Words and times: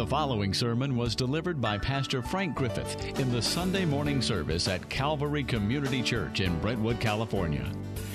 The 0.00 0.06
following 0.06 0.54
sermon 0.54 0.96
was 0.96 1.14
delivered 1.14 1.60
by 1.60 1.76
Pastor 1.76 2.22
Frank 2.22 2.54
Griffith 2.54 3.20
in 3.20 3.30
the 3.30 3.42
Sunday 3.42 3.84
morning 3.84 4.22
service 4.22 4.66
at 4.66 4.88
Calvary 4.88 5.44
Community 5.44 6.02
Church 6.02 6.40
in 6.40 6.58
Brentwood, 6.60 6.98
California. 7.00 7.70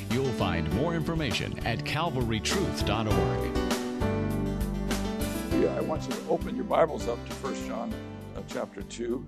You'll 0.10 0.32
find 0.32 0.68
more 0.74 0.96
information 0.96 1.60
at 1.60 1.78
calvarytruth.org. 1.78 3.56
Yeah, 5.62 5.76
I 5.78 5.82
want 5.82 6.02
you 6.10 6.16
to 6.16 6.28
open 6.28 6.56
your 6.56 6.66
Bibles 6.66 7.08
up 7.08 7.24
to 7.30 7.36
1 7.36 7.68
John 7.68 7.94
uh, 8.36 8.42
chapter 8.48 8.82
2. 8.82 9.24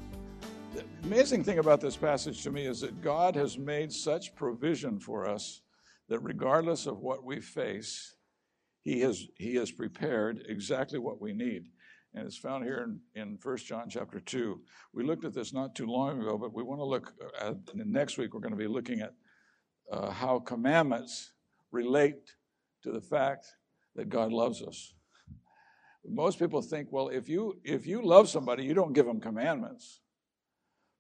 The 0.74 0.84
amazing 1.04 1.44
thing 1.44 1.60
about 1.60 1.80
this 1.80 1.96
passage 1.96 2.42
to 2.42 2.50
me 2.50 2.66
is 2.66 2.82
that 2.82 3.04
God 3.04 3.36
has 3.36 3.60
made 3.60 3.94
such 3.94 4.34
provision 4.34 5.00
for 5.00 5.30
us 5.30 5.62
that 6.10 6.22
regardless 6.22 6.88
of 6.88 7.02
what 7.02 7.24
we 7.24 7.40
face, 7.40 8.16
He 8.82 9.02
has, 9.02 9.28
he 9.36 9.54
has 9.58 9.70
prepared 9.70 10.44
exactly 10.50 10.98
what 10.98 11.22
we 11.22 11.34
need 11.34 11.68
and 12.14 12.26
it's 12.26 12.38
found 12.38 12.64
here 12.64 12.88
in, 13.16 13.22
in 13.22 13.38
1 13.42 13.58
John 13.58 13.90
chapter 13.90 14.20
2. 14.20 14.60
We 14.94 15.04
looked 15.04 15.26
at 15.26 15.34
this 15.34 15.54
not 15.54 15.76
too 15.76 15.86
long 15.86 16.22
ago, 16.22 16.38
but 16.38 16.54
we 16.54 16.64
want 16.64 16.80
to 16.80 16.86
look 16.86 17.14
at, 17.40 17.56
next 17.76 18.18
week 18.18 18.34
we're 18.34 18.40
going 18.40 18.52
to 18.52 18.58
be 18.58 18.68
looking 18.68 19.02
at 19.02 19.14
uh, 19.92 20.12
how 20.12 20.40
commandments 20.40 21.34
relate 21.72 22.34
to 22.84 22.92
the 22.92 23.02
fact 23.02 23.46
that 23.96 24.10
God 24.10 24.32
loves 24.32 24.62
us. 24.62 24.94
Most 26.06 26.40
people 26.40 26.62
think, 26.62 26.88
well, 26.92 27.10
if 27.10 27.28
you 27.28 27.60
if 27.66 27.86
you 27.86 28.02
love 28.02 28.30
somebody, 28.30 28.64
you 28.64 28.74
don't 28.74 28.94
give 28.94 29.06
them 29.06 29.20
commandments. 29.20 30.00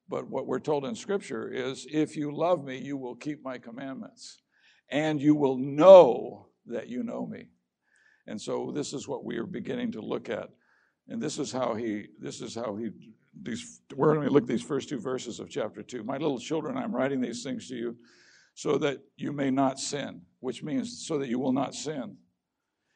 But 0.09 0.29
what 0.29 0.47
we're 0.47 0.59
told 0.59 0.85
in 0.85 0.95
Scripture 0.95 1.49
is, 1.49 1.85
if 1.89 2.15
you 2.15 2.35
love 2.35 2.63
me, 2.63 2.77
you 2.77 2.97
will 2.97 3.15
keep 3.15 3.43
my 3.43 3.57
commandments, 3.57 4.41
and 4.89 5.21
you 5.21 5.35
will 5.35 5.57
know 5.57 6.47
that 6.65 6.87
you 6.87 7.03
know 7.03 7.25
me. 7.25 7.47
And 8.25 8.41
so 8.41 8.71
this 8.73 8.93
is 8.93 9.07
what 9.07 9.23
we 9.23 9.37
are 9.37 9.45
beginning 9.45 9.93
to 9.93 10.01
look 10.01 10.29
at 10.29 10.49
and 11.09 11.21
this 11.21 11.39
is 11.39 11.51
how 11.51 11.73
he, 11.73 12.07
this 12.19 12.41
is 12.41 12.55
how 12.55 12.75
he, 12.75 12.89
these, 13.41 13.81
we're 13.95 14.13
going 14.13 14.27
look 14.29 14.43
at 14.43 14.49
these 14.49 14.63
first 14.63 14.89
two 14.89 14.99
verses 14.99 15.39
of 15.39 15.49
chapter 15.49 15.81
2. 15.81 16.03
My 16.03 16.17
little 16.17 16.39
children, 16.39 16.77
I'm 16.77 16.95
writing 16.95 17.21
these 17.21 17.43
things 17.43 17.67
to 17.69 17.75
you 17.75 17.97
so 18.55 18.77
that 18.79 18.99
you 19.15 19.31
may 19.31 19.51
not 19.51 19.79
sin, 19.79 20.21
which 20.39 20.63
means 20.63 21.05
so 21.05 21.17
that 21.19 21.29
you 21.29 21.39
will 21.39 21.53
not 21.53 21.75
sin. 21.75 22.17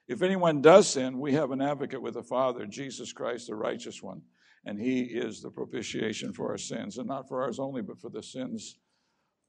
If 0.08 0.24
anyone 0.24 0.62
does 0.62 0.88
sin, 0.88 1.20
we 1.20 1.34
have 1.34 1.52
an 1.52 1.62
advocate 1.62 2.02
with 2.02 2.16
the 2.16 2.24
Father, 2.24 2.66
Jesus 2.66 3.14
Christ, 3.14 3.48
the 3.48 3.56
righteous 3.56 4.02
one, 4.02 4.22
and 4.66 4.80
he 4.80 5.02
is 5.04 5.42
the 5.42 5.50
propitiation 5.50 6.34
for 6.34 6.50
our 6.50 6.58
sins, 6.58 6.98
and 6.98 7.08
not 7.08 7.30
for 7.30 7.44
ours 7.44 7.60
only, 7.60 7.82
but 7.82 8.00
for 8.00 8.10
the 8.10 8.24
sins 8.24 8.78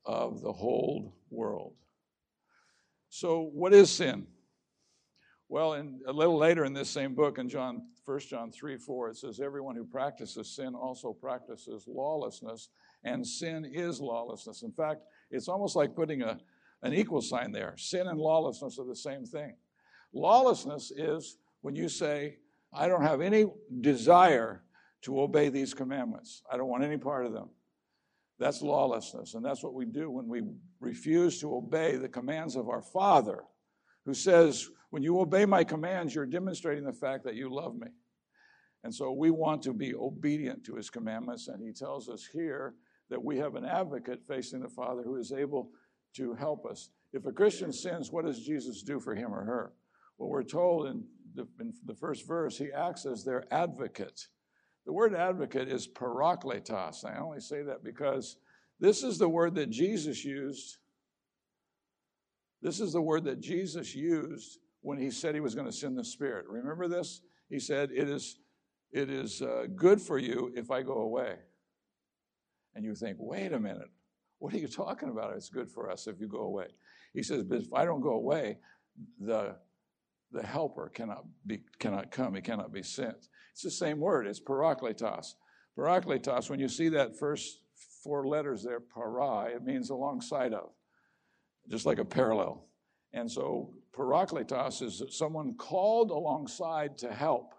of 0.05 0.41
the 0.43 0.53
whole 0.53 1.17
world. 1.31 1.75
So, 3.09 3.51
what 3.53 3.75
is 3.75 3.91
sin? 3.91 4.27
Well, 5.53 5.75
in, 5.75 6.01
a 6.07 6.13
little 6.15 6.39
later 6.39 6.65
in 6.65 6.73
this 6.73 6.89
same 6.89 7.15
book, 7.15 7.37
in 7.37 7.47
John, 7.47 7.83
1 8.07 8.21
John 8.21 8.51
3 8.51 8.79
4, 8.79 9.11
it 9.11 9.17
says, 9.19 9.39
Everyone 9.39 9.77
who 9.77 9.85
practices 9.85 10.57
sin 10.57 10.75
also 10.75 11.13
practices 11.13 11.85
lawlessness, 11.87 12.71
and 13.05 13.27
sin 13.27 13.67
is 13.67 14.01
lawlessness. 14.01 14.63
In 14.63 14.73
fact, 14.73 15.03
it's 15.31 15.49
almost 15.49 15.77
like 15.77 15.95
putting 15.95 16.23
a, 16.23 16.39
an 16.83 16.95
equal 16.95 17.21
sign 17.21 17.53
there. 17.53 17.75
Sin 17.77 18.07
and 18.07 18.19
lawlessness 18.19 18.79
are 18.79 18.87
the 18.87 18.97
same 18.97 19.27
thing. 19.27 19.55
Lawlessness 20.15 20.91
is 20.91 21.37
when 21.61 21.77
you 21.77 21.91
say, 21.91 22.39
I 22.73 22.89
don't 22.89 23.03
have 23.03 23.21
any 23.21 23.45
desire 23.83 24.63
to 25.03 25.21
obey 25.21 25.51
these 25.51 25.75
commandments, 25.75 26.43
I 26.51 26.57
don't 26.57 26.71
want 26.71 26.83
any 26.83 26.97
part 26.97 27.27
of 27.27 27.35
them. 27.35 27.51
That's 28.39 28.63
lawlessness. 28.63 29.35
And 29.35 29.45
that's 29.45 29.63
what 29.63 29.75
we 29.75 29.85
do 29.85 30.11
when 30.11 30.29
we 30.29 30.45
refuse 30.81 31.41
to 31.41 31.55
obey 31.55 31.97
the 31.97 32.09
commands 32.09 32.57
of 32.57 32.71
our 32.71 32.81
Father, 32.81 33.45
who 34.07 34.15
says, 34.15 34.71
when 34.93 35.03
you 35.03 35.19
obey 35.21 35.47
my 35.47 35.65
commands, 35.65 36.15
you're 36.15 36.27
demonstrating 36.27 36.85
the 36.85 36.93
fact 36.93 37.25
that 37.25 37.35
you 37.35 37.49
love 37.49 37.75
me. 37.75 37.87
And 38.85 38.95
so 38.95 39.11
we 39.11 39.31
want 39.31 39.63
to 39.63 39.73
be 39.73 39.95
obedient 39.95 40.65
to 40.65 40.75
his 40.75 40.91
commandments. 40.91 41.49
And 41.49 41.63
he 41.63 41.73
tells 41.73 42.11
us 42.11 42.29
here 42.31 42.75
that 43.09 43.25
we 43.25 43.39
have 43.39 43.55
an 43.55 43.65
advocate 43.65 44.21
facing 44.29 44.61
the 44.61 44.69
Father 44.69 45.03
who 45.03 45.17
is 45.17 45.33
able 45.33 45.71
to 46.17 46.35
help 46.35 46.67
us. 46.67 46.91
If 47.15 47.25
a 47.25 47.33
Christian 47.33 47.73
sins, 47.73 48.13
what 48.13 48.27
does 48.27 48.45
Jesus 48.45 48.83
do 48.83 49.01
for 49.01 49.15
him 49.15 49.33
or 49.33 49.43
her? 49.43 49.73
Well, 50.19 50.29
we're 50.29 50.43
told 50.43 50.89
in 50.89 51.05
the, 51.35 51.49
in 51.59 51.73
the 51.87 51.95
first 51.95 52.29
verse, 52.29 52.59
he 52.59 52.71
acts 52.71 53.07
as 53.07 53.25
their 53.25 53.45
advocate. 53.51 54.27
The 54.85 54.93
word 54.93 55.15
advocate 55.15 55.71
is 55.71 55.89
parakletos. 55.89 57.07
I 57.07 57.19
only 57.19 57.41
say 57.41 57.63
that 57.63 57.83
because 57.83 58.37
this 58.79 59.03
is 59.03 59.17
the 59.17 59.29
word 59.29 59.55
that 59.55 59.71
Jesus 59.71 60.23
used. 60.23 60.77
This 62.61 62.79
is 62.79 62.93
the 62.93 63.01
word 63.01 63.25
that 63.25 63.41
Jesus 63.41 63.95
used 63.95 64.59
when 64.83 64.99
he 64.99 65.11
said 65.11 65.35
he 65.35 65.41
was 65.41 65.55
going 65.55 65.67
to 65.67 65.73
send 65.73 65.97
the 65.97 66.05
Spirit. 66.05 66.47
Remember 66.49 66.89
this? 66.89 67.23
He 67.49 67.59
said, 67.59 67.91
It 67.93 68.09
is, 68.09 68.39
it 68.93 69.09
is 69.09 69.41
uh, 69.41 69.67
good 69.75 70.01
for 70.01 70.19
you 70.19 70.53
if 70.55 70.71
I 70.71 70.83
go 70.83 70.99
away. 70.99 71.37
And 72.75 72.85
you 72.85 72.95
think, 72.95 73.17
Wait 73.19 73.53
a 73.53 73.61
minute. 73.61 73.91
What 74.39 74.53
are 74.53 74.59
you 74.59 74.69
talking 74.69 75.09
about? 75.09 75.35
It's 75.37 75.49
good 75.49 75.71
for 75.71 75.89
us 75.89 76.09
if 76.09 76.21
you 76.21 76.27
go 76.27 76.41
away. 76.41 76.67
He 77.15 77.23
says, 77.23 77.45
But 77.45 77.63
if 77.63 77.73
I 77.73 77.85
don't 77.85 78.01
go 78.01 78.15
away, 78.15 78.59
the, 79.21 79.57
the 80.33 80.45
helper 80.45 80.91
cannot, 80.93 81.25
be, 81.47 81.61
cannot 81.79 82.11
come. 82.11 82.35
He 82.35 82.41
cannot 82.41 82.73
be 82.73 82.83
sent. 82.83 83.29
It's 83.53 83.63
the 83.63 83.71
same 83.71 84.01
word. 84.01 84.27
It's 84.27 84.41
parakletos. 84.41 85.35
Parakletos, 85.79 86.51
when 86.51 86.59
you 86.59 86.69
see 86.69 86.89
that 86.91 87.17
first 87.17 87.61
four 88.03 88.27
letters 88.27 88.65
there, 88.65 88.81
para, 88.81 89.45
it 89.55 89.63
means 89.63 89.91
alongside 89.91 90.53
of, 90.53 90.71
just 91.71 91.87
like 91.87 91.99
a 91.99 92.05
parallel. 92.05 92.67
And 93.13 93.31
so 93.31 93.75
parakletos 93.97 94.83
is 94.83 95.03
someone 95.11 95.55
called 95.55 96.11
alongside 96.11 96.99
to 96.99 97.13
help. 97.13 97.55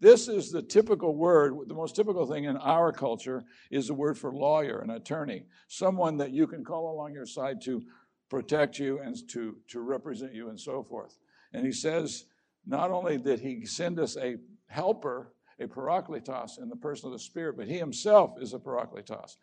This 0.00 0.26
is 0.26 0.50
the 0.50 0.62
typical 0.62 1.14
word, 1.14 1.54
the 1.68 1.74
most 1.74 1.94
typical 1.94 2.26
thing 2.26 2.44
in 2.44 2.56
our 2.56 2.92
culture 2.92 3.44
is 3.70 3.86
the 3.86 3.94
word 3.94 4.18
for 4.18 4.32
lawyer, 4.32 4.80
an 4.80 4.90
attorney, 4.90 5.44
someone 5.68 6.16
that 6.18 6.32
you 6.32 6.48
can 6.48 6.64
call 6.64 6.92
along 6.92 7.14
your 7.14 7.24
side 7.24 7.60
to 7.62 7.82
protect 8.28 8.78
you 8.78 8.98
and 8.98 9.16
to, 9.28 9.56
to 9.68 9.80
represent 9.80 10.34
you 10.34 10.48
and 10.48 10.58
so 10.58 10.82
forth. 10.82 11.16
And 11.52 11.64
he 11.64 11.72
says, 11.72 12.24
not 12.66 12.90
only 12.90 13.16
did 13.18 13.40
he 13.40 13.64
send 13.64 14.00
us 14.00 14.16
a 14.16 14.36
helper, 14.66 15.32
a 15.60 15.66
parakletos 15.66 16.60
in 16.60 16.68
the 16.68 16.76
person 16.76 17.06
of 17.06 17.12
the 17.12 17.18
Spirit, 17.18 17.56
but 17.56 17.68
he 17.68 17.78
himself 17.78 18.32
is 18.40 18.54
a 18.54 18.58
parakletos. 18.58 19.36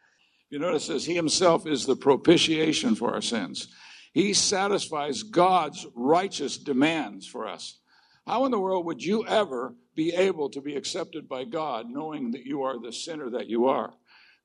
You 0.50 0.59
notice 0.59 0.88
this, 0.88 1.06
he 1.06 1.16
himself 1.16 1.68
is 1.68 1.85
the 1.85 1.95
propitiation 1.95 2.95
for 2.95 3.13
our 3.13 3.22
sins. 3.22 3.68
He 4.13 4.33
satisfies 4.33 5.23
God's 5.23 5.85
righteous 5.95 6.57
demands 6.57 7.27
for 7.27 7.47
us. 7.47 7.79
How 8.25 8.45
in 8.45 8.51
the 8.51 8.59
world 8.59 8.85
would 8.85 9.03
you 9.03 9.25
ever 9.27 9.75
be 9.95 10.13
able 10.13 10.49
to 10.49 10.61
be 10.61 10.75
accepted 10.75 11.27
by 11.27 11.45
God 11.45 11.87
knowing 11.89 12.31
that 12.31 12.45
you 12.45 12.63
are 12.63 12.79
the 12.79 12.91
sinner 12.91 13.29
that 13.31 13.47
you 13.47 13.67
are? 13.67 13.93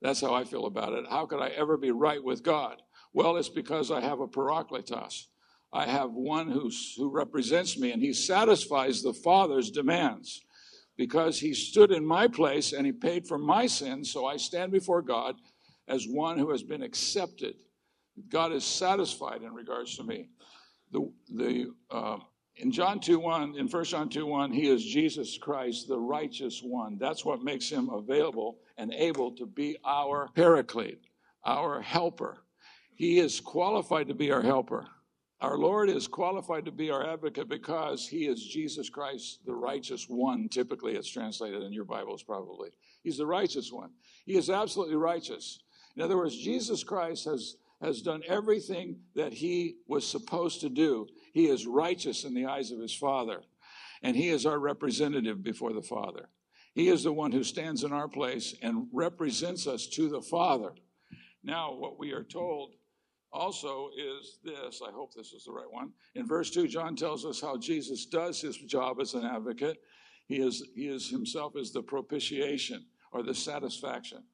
That's 0.00 0.20
how 0.20 0.34
I 0.34 0.44
feel 0.44 0.66
about 0.66 0.92
it. 0.92 1.06
How 1.08 1.26
could 1.26 1.40
I 1.40 1.48
ever 1.48 1.76
be 1.76 1.90
right 1.90 2.22
with 2.22 2.42
God? 2.42 2.82
Well, 3.12 3.36
it's 3.36 3.48
because 3.48 3.90
I 3.90 4.00
have 4.00 4.20
a 4.20 4.26
parakletos. 4.26 5.26
I 5.72 5.86
have 5.86 6.12
one 6.12 6.50
who's, 6.50 6.94
who 6.96 7.10
represents 7.10 7.78
me, 7.78 7.90
and 7.92 8.02
he 8.02 8.12
satisfies 8.12 9.02
the 9.02 9.12
Father's 9.12 9.70
demands 9.70 10.42
because 10.96 11.40
he 11.40 11.54
stood 11.54 11.90
in 11.90 12.06
my 12.06 12.28
place 12.28 12.72
and 12.72 12.86
he 12.86 12.92
paid 12.92 13.26
for 13.26 13.38
my 13.38 13.66
sins. 13.66 14.12
So 14.12 14.26
I 14.26 14.36
stand 14.36 14.72
before 14.72 15.02
God 15.02 15.36
as 15.88 16.06
one 16.06 16.38
who 16.38 16.50
has 16.50 16.62
been 16.62 16.82
accepted 16.82 17.56
God 18.28 18.52
is 18.52 18.64
satisfied 18.64 19.42
in 19.42 19.52
regards 19.52 19.96
to 19.96 20.04
me. 20.04 20.28
The, 20.92 21.10
the, 21.28 21.74
uh, 21.90 22.18
in 22.56 22.70
John 22.70 23.00
2 23.00 23.18
1, 23.18 23.56
in 23.56 23.68
1 23.68 23.84
John 23.84 24.08
2 24.08 24.26
1, 24.26 24.52
he 24.52 24.68
is 24.68 24.84
Jesus 24.84 25.36
Christ, 25.36 25.88
the 25.88 25.98
righteous 25.98 26.62
one. 26.62 26.98
That's 26.98 27.24
what 27.24 27.42
makes 27.42 27.68
him 27.68 27.88
available 27.90 28.58
and 28.78 28.92
able 28.92 29.32
to 29.32 29.46
be 29.46 29.76
our 29.84 30.28
paraclete, 30.34 31.02
our 31.44 31.80
helper. 31.80 32.44
He 32.94 33.18
is 33.18 33.40
qualified 33.40 34.08
to 34.08 34.14
be 34.14 34.30
our 34.30 34.42
helper. 34.42 34.86
Our 35.40 35.58
Lord 35.58 35.90
is 35.90 36.06
qualified 36.06 36.64
to 36.64 36.72
be 36.72 36.90
our 36.90 37.06
advocate 37.06 37.48
because 37.48 38.08
he 38.08 38.26
is 38.26 38.46
Jesus 38.46 38.88
Christ, 38.88 39.40
the 39.44 39.54
righteous 39.54 40.08
one. 40.08 40.48
Typically, 40.48 40.94
it's 40.94 41.10
translated 41.10 41.62
in 41.62 41.72
your 41.72 41.84
Bibles, 41.84 42.22
probably. 42.22 42.70
He's 43.02 43.18
the 43.18 43.26
righteous 43.26 43.70
one. 43.70 43.90
He 44.24 44.36
is 44.36 44.48
absolutely 44.48 44.96
righteous. 44.96 45.58
In 45.96 46.02
other 46.02 46.16
words, 46.16 46.36
Jesus 46.36 46.82
Christ 46.82 47.26
has 47.26 47.56
has 47.84 48.02
done 48.02 48.22
everything 48.26 48.96
that 49.14 49.32
he 49.32 49.76
was 49.86 50.06
supposed 50.06 50.60
to 50.62 50.68
do. 50.68 51.06
He 51.32 51.46
is 51.46 51.66
righteous 51.66 52.24
in 52.24 52.34
the 52.34 52.46
eyes 52.46 52.70
of 52.70 52.80
his 52.80 52.94
Father, 52.94 53.42
and 54.02 54.16
he 54.16 54.28
is 54.28 54.46
our 54.46 54.58
representative 54.58 55.42
before 55.42 55.72
the 55.72 55.82
Father. 55.82 56.28
He 56.74 56.88
is 56.88 57.04
the 57.04 57.12
one 57.12 57.30
who 57.30 57.44
stands 57.44 57.84
in 57.84 57.92
our 57.92 58.08
place 58.08 58.54
and 58.62 58.88
represents 58.92 59.66
us 59.66 59.86
to 59.88 60.08
the 60.08 60.22
Father. 60.22 60.72
Now, 61.44 61.74
what 61.74 61.98
we 61.98 62.12
are 62.12 62.24
told 62.24 62.72
also 63.32 63.90
is 63.96 64.38
this 64.42 64.80
I 64.86 64.90
hope 64.92 65.12
this 65.14 65.32
is 65.32 65.44
the 65.44 65.52
right 65.52 65.70
one. 65.70 65.92
In 66.14 66.26
verse 66.26 66.50
2, 66.50 66.66
John 66.68 66.96
tells 66.96 67.24
us 67.24 67.40
how 67.40 67.58
Jesus 67.58 68.06
does 68.06 68.40
his 68.40 68.56
job 68.56 69.00
as 69.00 69.14
an 69.14 69.24
advocate. 69.24 69.78
He 70.26 70.36
is, 70.36 70.64
he 70.74 70.88
is 70.88 71.10
himself 71.10 71.54
as 71.56 71.70
the 71.70 71.82
propitiation 71.82 72.86
or 73.12 73.22
the 73.22 73.34
satisfaction. 73.34 74.24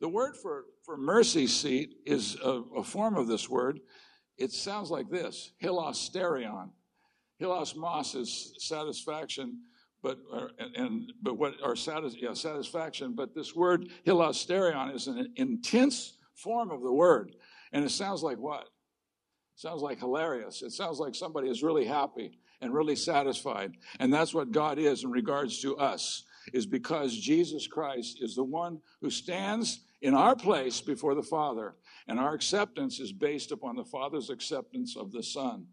The 0.00 0.08
word 0.08 0.36
for, 0.36 0.64
for 0.84 0.96
mercy 0.96 1.46
seat 1.46 1.96
is 2.06 2.36
a, 2.42 2.62
a 2.76 2.82
form 2.82 3.16
of 3.16 3.26
this 3.26 3.48
word. 3.48 3.80
It 4.38 4.50
sounds 4.50 4.90
like 4.90 5.10
this 5.10 5.52
hilasterion. 5.62 6.70
Hilasmos 7.40 8.16
is 8.16 8.54
satisfaction, 8.58 9.58
but 10.02 10.18
and, 10.74 11.12
but 11.22 11.38
what 11.38 11.54
our 11.62 11.76
satis, 11.76 12.14
yeah, 12.18 12.32
satisfaction. 12.32 13.14
But 13.14 13.34
this 13.34 13.54
word 13.54 13.88
hilasterion 14.06 14.94
is 14.94 15.06
an 15.06 15.32
intense 15.36 16.16
form 16.34 16.70
of 16.70 16.82
the 16.82 16.92
word, 16.92 17.34
and 17.72 17.84
it 17.84 17.90
sounds 17.90 18.22
like 18.22 18.38
what? 18.38 18.62
It 18.62 19.60
sounds 19.60 19.82
like 19.82 19.98
hilarious. 19.98 20.62
It 20.62 20.72
sounds 20.72 20.98
like 20.98 21.14
somebody 21.14 21.48
is 21.48 21.62
really 21.62 21.84
happy 21.84 22.38
and 22.62 22.72
really 22.72 22.96
satisfied, 22.96 23.72
and 23.98 24.12
that's 24.12 24.32
what 24.32 24.52
God 24.52 24.78
is 24.78 25.04
in 25.04 25.10
regards 25.10 25.60
to 25.60 25.76
us. 25.76 26.24
Is 26.54 26.64
because 26.64 27.14
Jesus 27.14 27.66
Christ 27.66 28.18
is 28.22 28.34
the 28.34 28.44
one 28.44 28.80
who 29.02 29.10
stands 29.10 29.80
in 30.02 30.14
our 30.14 30.34
place 30.34 30.80
before 30.80 31.14
the 31.14 31.22
Father, 31.22 31.74
and 32.08 32.18
our 32.18 32.34
acceptance 32.34 33.00
is 33.00 33.12
based 33.12 33.52
upon 33.52 33.76
the 33.76 33.84
Father's 33.84 34.30
acceptance 34.30 34.96
of 34.96 35.12
the 35.12 35.22
Son. 35.22 35.66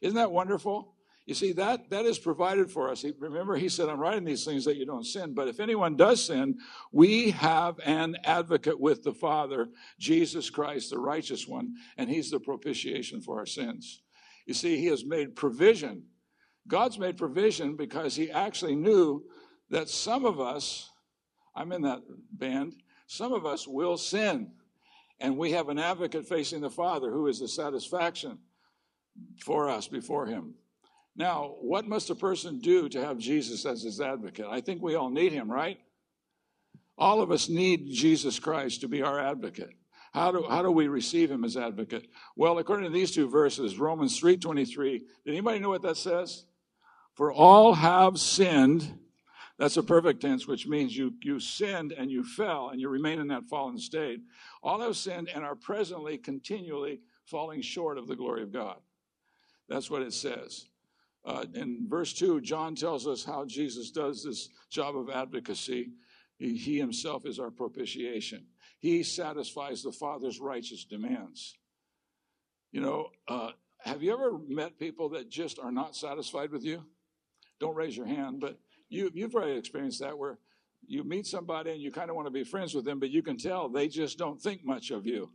Isn't 0.00 0.16
that 0.16 0.32
wonderful? 0.32 0.94
You 1.26 1.34
see, 1.34 1.52
that, 1.52 1.88
that 1.88 2.04
is 2.04 2.18
provided 2.18 2.70
for 2.70 2.90
us. 2.90 3.04
Remember, 3.18 3.56
he 3.56 3.70
said, 3.70 3.88
I'm 3.88 3.98
writing 3.98 4.24
these 4.24 4.44
things 4.44 4.66
that 4.66 4.76
you 4.76 4.84
don't 4.84 5.06
sin. 5.06 5.32
But 5.32 5.48
if 5.48 5.58
anyone 5.58 5.96
does 5.96 6.22
sin, 6.26 6.58
we 6.92 7.30
have 7.30 7.80
an 7.84 8.16
advocate 8.24 8.78
with 8.78 9.02
the 9.02 9.14
Father, 9.14 9.68
Jesus 9.98 10.50
Christ, 10.50 10.90
the 10.90 10.98
righteous 10.98 11.48
one, 11.48 11.74
and 11.96 12.10
he's 12.10 12.30
the 12.30 12.40
propitiation 12.40 13.22
for 13.22 13.38
our 13.38 13.46
sins. 13.46 14.02
You 14.44 14.52
see, 14.52 14.76
he 14.76 14.86
has 14.86 15.06
made 15.06 15.34
provision. 15.34 16.04
God's 16.68 16.98
made 16.98 17.16
provision 17.16 17.74
because 17.74 18.14
he 18.14 18.30
actually 18.30 18.76
knew 18.76 19.24
that 19.70 19.88
some 19.88 20.26
of 20.26 20.40
us, 20.40 20.90
I'm 21.56 21.72
in 21.72 21.82
that 21.82 22.02
band, 22.32 22.74
some 23.06 23.32
of 23.32 23.46
us 23.46 23.66
will 23.66 23.96
sin. 23.96 24.52
And 25.20 25.38
we 25.38 25.52
have 25.52 25.68
an 25.68 25.78
advocate 25.78 26.26
facing 26.26 26.60
the 26.60 26.70
Father 26.70 27.10
who 27.10 27.28
is 27.28 27.40
the 27.40 27.48
satisfaction 27.48 28.38
for 29.44 29.68
us 29.68 29.86
before 29.86 30.26
him. 30.26 30.54
Now, 31.16 31.54
what 31.60 31.86
must 31.86 32.10
a 32.10 32.14
person 32.14 32.58
do 32.58 32.88
to 32.88 33.04
have 33.04 33.18
Jesus 33.18 33.64
as 33.64 33.82
his 33.82 34.00
advocate? 34.00 34.46
I 34.50 34.60
think 34.60 34.82
we 34.82 34.96
all 34.96 35.10
need 35.10 35.32
him, 35.32 35.50
right? 35.50 35.78
All 36.98 37.20
of 37.20 37.30
us 37.30 37.48
need 37.48 37.90
Jesus 37.92 38.38
Christ 38.38 38.80
to 38.80 38.88
be 38.88 39.02
our 39.02 39.20
advocate. 39.20 39.70
How 40.12 40.30
do, 40.30 40.44
how 40.48 40.62
do 40.62 40.70
we 40.70 40.86
receive 40.86 41.30
him 41.30 41.44
as 41.44 41.56
advocate? 41.56 42.08
Well, 42.36 42.58
according 42.58 42.84
to 42.84 42.92
these 42.92 43.10
two 43.10 43.28
verses, 43.28 43.78
Romans 43.78 44.20
3.23, 44.20 44.92
did 44.92 45.02
anybody 45.26 45.58
know 45.58 45.70
what 45.70 45.82
that 45.82 45.96
says? 45.96 46.44
For 47.14 47.32
all 47.32 47.74
have 47.74 48.18
sinned. 48.18 48.98
That's 49.58 49.76
a 49.76 49.82
perfect 49.82 50.20
tense, 50.20 50.48
which 50.48 50.66
means 50.66 50.96
you, 50.96 51.14
you 51.22 51.38
sinned 51.38 51.92
and 51.92 52.10
you 52.10 52.24
fell 52.24 52.70
and 52.70 52.80
you 52.80 52.88
remain 52.88 53.20
in 53.20 53.28
that 53.28 53.44
fallen 53.44 53.78
state. 53.78 54.20
All 54.62 54.80
have 54.80 54.96
sinned 54.96 55.30
and 55.32 55.44
are 55.44 55.54
presently 55.54 56.18
continually 56.18 57.00
falling 57.24 57.62
short 57.62 57.96
of 57.96 58.08
the 58.08 58.16
glory 58.16 58.42
of 58.42 58.52
God. 58.52 58.78
That's 59.68 59.90
what 59.90 60.02
it 60.02 60.12
says. 60.12 60.66
Uh, 61.24 61.44
in 61.54 61.86
verse 61.88 62.12
2, 62.12 62.40
John 62.40 62.74
tells 62.74 63.06
us 63.06 63.24
how 63.24 63.44
Jesus 63.46 63.90
does 63.90 64.24
this 64.24 64.50
job 64.70 64.96
of 64.96 65.08
advocacy. 65.08 65.92
He, 66.36 66.56
he 66.56 66.78
himself 66.78 67.24
is 67.24 67.38
our 67.38 67.50
propitiation, 67.50 68.46
he 68.80 69.02
satisfies 69.02 69.82
the 69.82 69.92
Father's 69.92 70.40
righteous 70.40 70.84
demands. 70.84 71.56
You 72.72 72.80
know, 72.80 73.10
uh, 73.28 73.52
have 73.78 74.02
you 74.02 74.12
ever 74.12 74.36
met 74.48 74.78
people 74.78 75.10
that 75.10 75.30
just 75.30 75.60
are 75.60 75.70
not 75.70 75.94
satisfied 75.94 76.50
with 76.50 76.64
you? 76.64 76.84
Don't 77.60 77.76
raise 77.76 77.96
your 77.96 78.06
hand, 78.06 78.40
but 78.40 78.58
you, 78.94 79.10
you've 79.14 79.32
probably 79.32 79.56
experienced 79.56 80.00
that 80.00 80.16
where 80.16 80.38
you 80.86 81.04
meet 81.04 81.26
somebody 81.26 81.72
and 81.72 81.80
you 81.80 81.90
kind 81.90 82.10
of 82.10 82.16
want 82.16 82.26
to 82.26 82.32
be 82.32 82.44
friends 82.44 82.74
with 82.74 82.84
them, 82.84 83.00
but 83.00 83.10
you 83.10 83.22
can 83.22 83.36
tell 83.36 83.68
they 83.68 83.88
just 83.88 84.18
don't 84.18 84.40
think 84.40 84.64
much 84.64 84.90
of 84.90 85.06
you. 85.06 85.30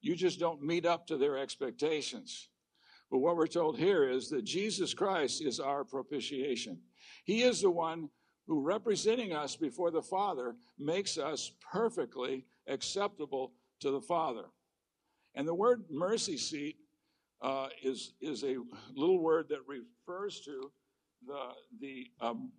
You 0.00 0.14
just 0.14 0.38
don't 0.38 0.62
meet 0.62 0.86
up 0.86 1.06
to 1.08 1.16
their 1.16 1.38
expectations. 1.38 2.48
But 3.10 3.18
what 3.18 3.36
we're 3.36 3.46
told 3.46 3.78
here 3.78 4.08
is 4.08 4.28
that 4.30 4.44
Jesus 4.44 4.94
Christ 4.94 5.42
is 5.42 5.60
our 5.60 5.84
propitiation. 5.84 6.78
He 7.24 7.42
is 7.42 7.60
the 7.60 7.70
one 7.70 8.08
who, 8.46 8.60
representing 8.60 9.32
us 9.32 9.56
before 9.56 9.90
the 9.90 10.02
Father, 10.02 10.56
makes 10.78 11.18
us 11.18 11.52
perfectly 11.72 12.46
acceptable 12.68 13.52
to 13.80 13.90
the 13.90 14.00
Father. 14.00 14.46
And 15.34 15.46
the 15.46 15.54
word 15.54 15.84
mercy 15.90 16.36
seat 16.36 16.76
uh, 17.42 17.68
is, 17.82 18.14
is 18.20 18.42
a 18.44 18.56
little 18.94 19.20
word 19.20 19.48
that 19.50 19.60
refers 19.66 20.40
to 20.40 20.70
the, 21.26 21.48
the, 21.80 22.06
um, 22.20 22.50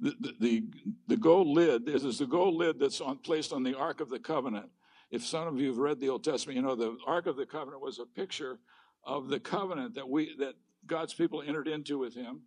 the, 0.00 0.64
the, 1.08 1.16
gold 1.16 1.48
lid. 1.48 1.88
Is 1.88 2.18
the 2.18 2.26
gold 2.26 2.54
lid 2.54 2.78
that's 2.78 3.00
on, 3.00 3.18
placed 3.18 3.52
on 3.52 3.62
the 3.62 3.76
Ark 3.76 4.00
of 4.00 4.08
the 4.08 4.18
Covenant. 4.18 4.70
If 5.10 5.24
some 5.24 5.46
of 5.48 5.58
you 5.58 5.68
have 5.68 5.78
read 5.78 6.00
the 6.00 6.08
Old 6.08 6.24
Testament, 6.24 6.56
you 6.56 6.62
know 6.62 6.74
the 6.74 6.96
Ark 7.06 7.26
of 7.26 7.36
the 7.36 7.46
Covenant 7.46 7.82
was 7.82 7.98
a 7.98 8.06
picture 8.06 8.58
of 9.04 9.28
the 9.28 9.40
covenant 9.40 9.94
that 9.94 10.08
we 10.08 10.36
that 10.38 10.54
God's 10.86 11.14
people 11.14 11.42
entered 11.42 11.68
into 11.68 11.98
with 11.98 12.14
him. 12.14 12.42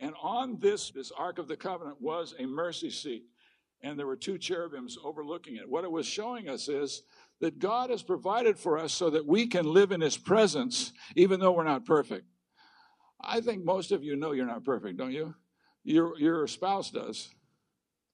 And 0.00 0.14
on 0.22 0.58
this, 0.58 0.90
this 0.90 1.12
Ark 1.12 1.38
of 1.38 1.48
the 1.48 1.56
Covenant 1.56 2.00
was 2.00 2.34
a 2.38 2.46
mercy 2.46 2.90
seat. 2.90 3.24
And 3.82 3.98
there 3.98 4.06
were 4.06 4.16
two 4.16 4.38
cherubims 4.38 4.96
overlooking 5.04 5.56
it. 5.56 5.68
What 5.68 5.84
it 5.84 5.90
was 5.90 6.06
showing 6.06 6.48
us 6.48 6.68
is 6.68 7.02
that 7.40 7.58
God 7.58 7.90
has 7.90 8.02
provided 8.02 8.58
for 8.58 8.78
us 8.78 8.92
so 8.92 9.10
that 9.10 9.26
we 9.26 9.46
can 9.46 9.66
live 9.66 9.92
in 9.92 10.00
his 10.00 10.16
presence, 10.16 10.92
even 11.16 11.38
though 11.38 11.52
we're 11.52 11.64
not 11.64 11.84
perfect. 11.84 12.24
I 13.20 13.40
think 13.40 13.64
most 13.64 13.92
of 13.92 14.02
you 14.02 14.16
know 14.16 14.32
you're 14.32 14.46
not 14.46 14.64
perfect, 14.64 14.96
don't 14.96 15.12
you? 15.12 15.34
Your, 15.84 16.18
your 16.18 16.46
spouse 16.46 16.90
does. 16.90 17.28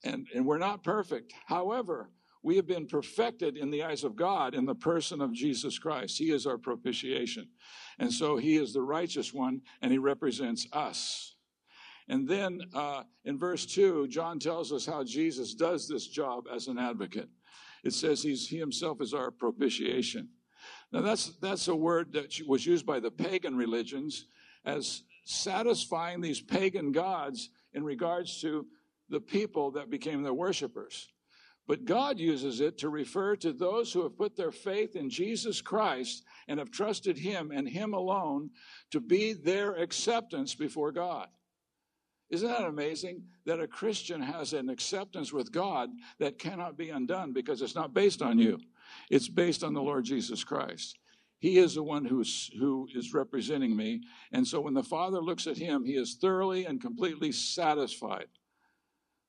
And, 0.04 0.26
and 0.34 0.44
we're 0.44 0.58
not 0.58 0.82
perfect. 0.82 1.32
However, 1.46 2.10
we 2.42 2.56
have 2.56 2.66
been 2.66 2.86
perfected 2.86 3.56
in 3.56 3.70
the 3.70 3.84
eyes 3.84 4.02
of 4.02 4.16
God 4.16 4.54
in 4.54 4.64
the 4.64 4.74
person 4.74 5.20
of 5.20 5.32
Jesus 5.32 5.78
Christ. 5.78 6.18
He 6.18 6.30
is 6.30 6.46
our 6.46 6.56
propitiation. 6.58 7.48
And 7.98 8.12
so 8.12 8.36
he 8.36 8.56
is 8.56 8.72
the 8.72 8.82
righteous 8.82 9.34
one, 9.34 9.60
and 9.82 9.92
he 9.92 9.98
represents 9.98 10.66
us. 10.72 11.36
And 12.08 12.26
then 12.26 12.62
uh, 12.74 13.02
in 13.24 13.38
verse 13.38 13.66
2, 13.66 14.08
John 14.08 14.38
tells 14.38 14.72
us 14.72 14.86
how 14.86 15.04
Jesus 15.04 15.54
does 15.54 15.86
this 15.86 16.08
job 16.08 16.44
as 16.52 16.66
an 16.66 16.78
advocate. 16.78 17.28
It 17.84 17.92
says 17.92 18.22
he's, 18.22 18.48
he 18.48 18.58
himself 18.58 19.00
is 19.00 19.14
our 19.14 19.30
propitiation. 19.30 20.28
Now, 20.92 21.02
that's, 21.02 21.36
that's 21.40 21.68
a 21.68 21.74
word 21.74 22.12
that 22.14 22.34
was 22.46 22.66
used 22.66 22.84
by 22.84 23.00
the 23.00 23.10
pagan 23.10 23.56
religions 23.56 24.26
as 24.64 25.02
satisfying 25.24 26.20
these 26.20 26.40
pagan 26.40 26.90
gods 26.90 27.50
in 27.74 27.84
regards 27.84 28.40
to 28.40 28.66
the 29.08 29.20
people 29.20 29.72
that 29.72 29.90
became 29.90 30.22
their 30.22 30.34
worshipers. 30.34 31.08
But 31.66 31.84
God 31.84 32.18
uses 32.18 32.60
it 32.60 32.78
to 32.78 32.88
refer 32.88 33.36
to 33.36 33.52
those 33.52 33.92
who 33.92 34.02
have 34.02 34.16
put 34.16 34.36
their 34.36 34.50
faith 34.50 34.96
in 34.96 35.08
Jesus 35.08 35.60
Christ 35.60 36.24
and 36.48 36.58
have 36.58 36.70
trusted 36.70 37.16
Him 37.16 37.52
and 37.52 37.68
Him 37.68 37.94
alone 37.94 38.50
to 38.90 39.00
be 39.00 39.34
their 39.34 39.74
acceptance 39.74 40.54
before 40.54 40.90
God. 40.90 41.28
Isn't 42.30 42.48
that 42.48 42.64
amazing 42.64 43.24
that 43.44 43.60
a 43.60 43.66
Christian 43.66 44.22
has 44.22 44.52
an 44.52 44.68
acceptance 44.68 45.32
with 45.32 45.52
God 45.52 45.90
that 46.18 46.38
cannot 46.38 46.76
be 46.76 46.90
undone 46.90 47.32
because 47.32 47.60
it's 47.60 47.74
not 47.74 47.94
based 47.94 48.22
on 48.22 48.38
you? 48.38 48.58
It's 49.10 49.28
based 49.28 49.64
on 49.64 49.74
the 49.74 49.82
Lord 49.82 50.04
Jesus 50.04 50.44
Christ. 50.44 50.96
He 51.40 51.58
is 51.58 51.74
the 51.74 51.82
one 51.82 52.04
who's, 52.04 52.50
who 52.58 52.86
is 52.94 53.14
representing 53.14 53.74
me. 53.74 54.02
And 54.30 54.46
so 54.46 54.60
when 54.60 54.74
the 54.74 54.82
Father 54.82 55.20
looks 55.20 55.46
at 55.46 55.56
him, 55.56 55.84
he 55.84 55.96
is 55.96 56.18
thoroughly 56.20 56.66
and 56.66 56.80
completely 56.80 57.32
satisfied. 57.32 58.26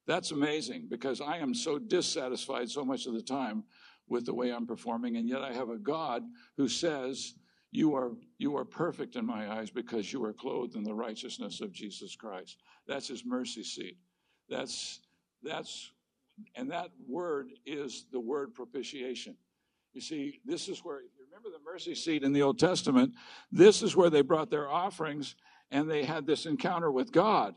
That's 0.07 0.31
amazing 0.31 0.87
because 0.89 1.21
I 1.21 1.37
am 1.37 1.53
so 1.53 1.79
dissatisfied 1.79 2.69
so 2.69 2.83
much 2.83 3.05
of 3.05 3.13
the 3.13 3.21
time 3.21 3.63
with 4.09 4.25
the 4.25 4.33
way 4.33 4.51
I'm 4.51 4.67
performing, 4.67 5.15
and 5.15 5.29
yet 5.29 5.41
I 5.41 5.53
have 5.53 5.69
a 5.69 5.77
God 5.77 6.23
who 6.57 6.67
says, 6.67 7.33
you 7.71 7.95
are, 7.95 8.11
you 8.37 8.57
are 8.57 8.65
perfect 8.65 9.15
in 9.15 9.25
my 9.25 9.49
eyes 9.49 9.69
because 9.69 10.11
you 10.11 10.21
are 10.25 10.33
clothed 10.33 10.75
in 10.75 10.83
the 10.83 10.93
righteousness 10.93 11.61
of 11.61 11.71
Jesus 11.71 12.17
Christ. 12.17 12.57
That's 12.87 13.07
his 13.07 13.23
mercy 13.25 13.63
seat. 13.63 13.97
That's, 14.49 14.99
that's, 15.41 15.91
and 16.55 16.69
that 16.71 16.89
word 17.07 17.51
is 17.65 18.07
the 18.11 18.19
word 18.19 18.53
propitiation. 18.53 19.37
You 19.93 20.01
see, 20.01 20.41
this 20.43 20.67
is 20.67 20.83
where, 20.83 21.03
remember 21.31 21.57
the 21.57 21.63
mercy 21.63 21.95
seat 21.95 22.23
in 22.23 22.33
the 22.33 22.41
Old 22.41 22.59
Testament, 22.59 23.13
this 23.53 23.81
is 23.81 23.95
where 23.95 24.09
they 24.09 24.21
brought 24.21 24.49
their 24.49 24.69
offerings 24.69 25.35
and 25.69 25.89
they 25.89 26.03
had 26.03 26.25
this 26.25 26.45
encounter 26.45 26.91
with 26.91 27.13
God. 27.13 27.55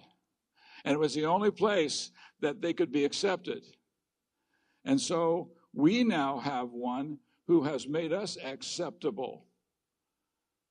And 0.84 0.94
it 0.94 0.98
was 0.98 1.12
the 1.12 1.26
only 1.26 1.50
place 1.50 2.12
that 2.40 2.62
they 2.62 2.72
could 2.72 2.92
be 2.92 3.04
accepted. 3.04 3.64
And 4.84 5.00
so 5.00 5.50
we 5.72 6.04
now 6.04 6.38
have 6.38 6.70
one 6.70 7.18
who 7.48 7.64
has 7.64 7.88
made 7.88 8.12
us 8.12 8.38
acceptable. 8.44 9.44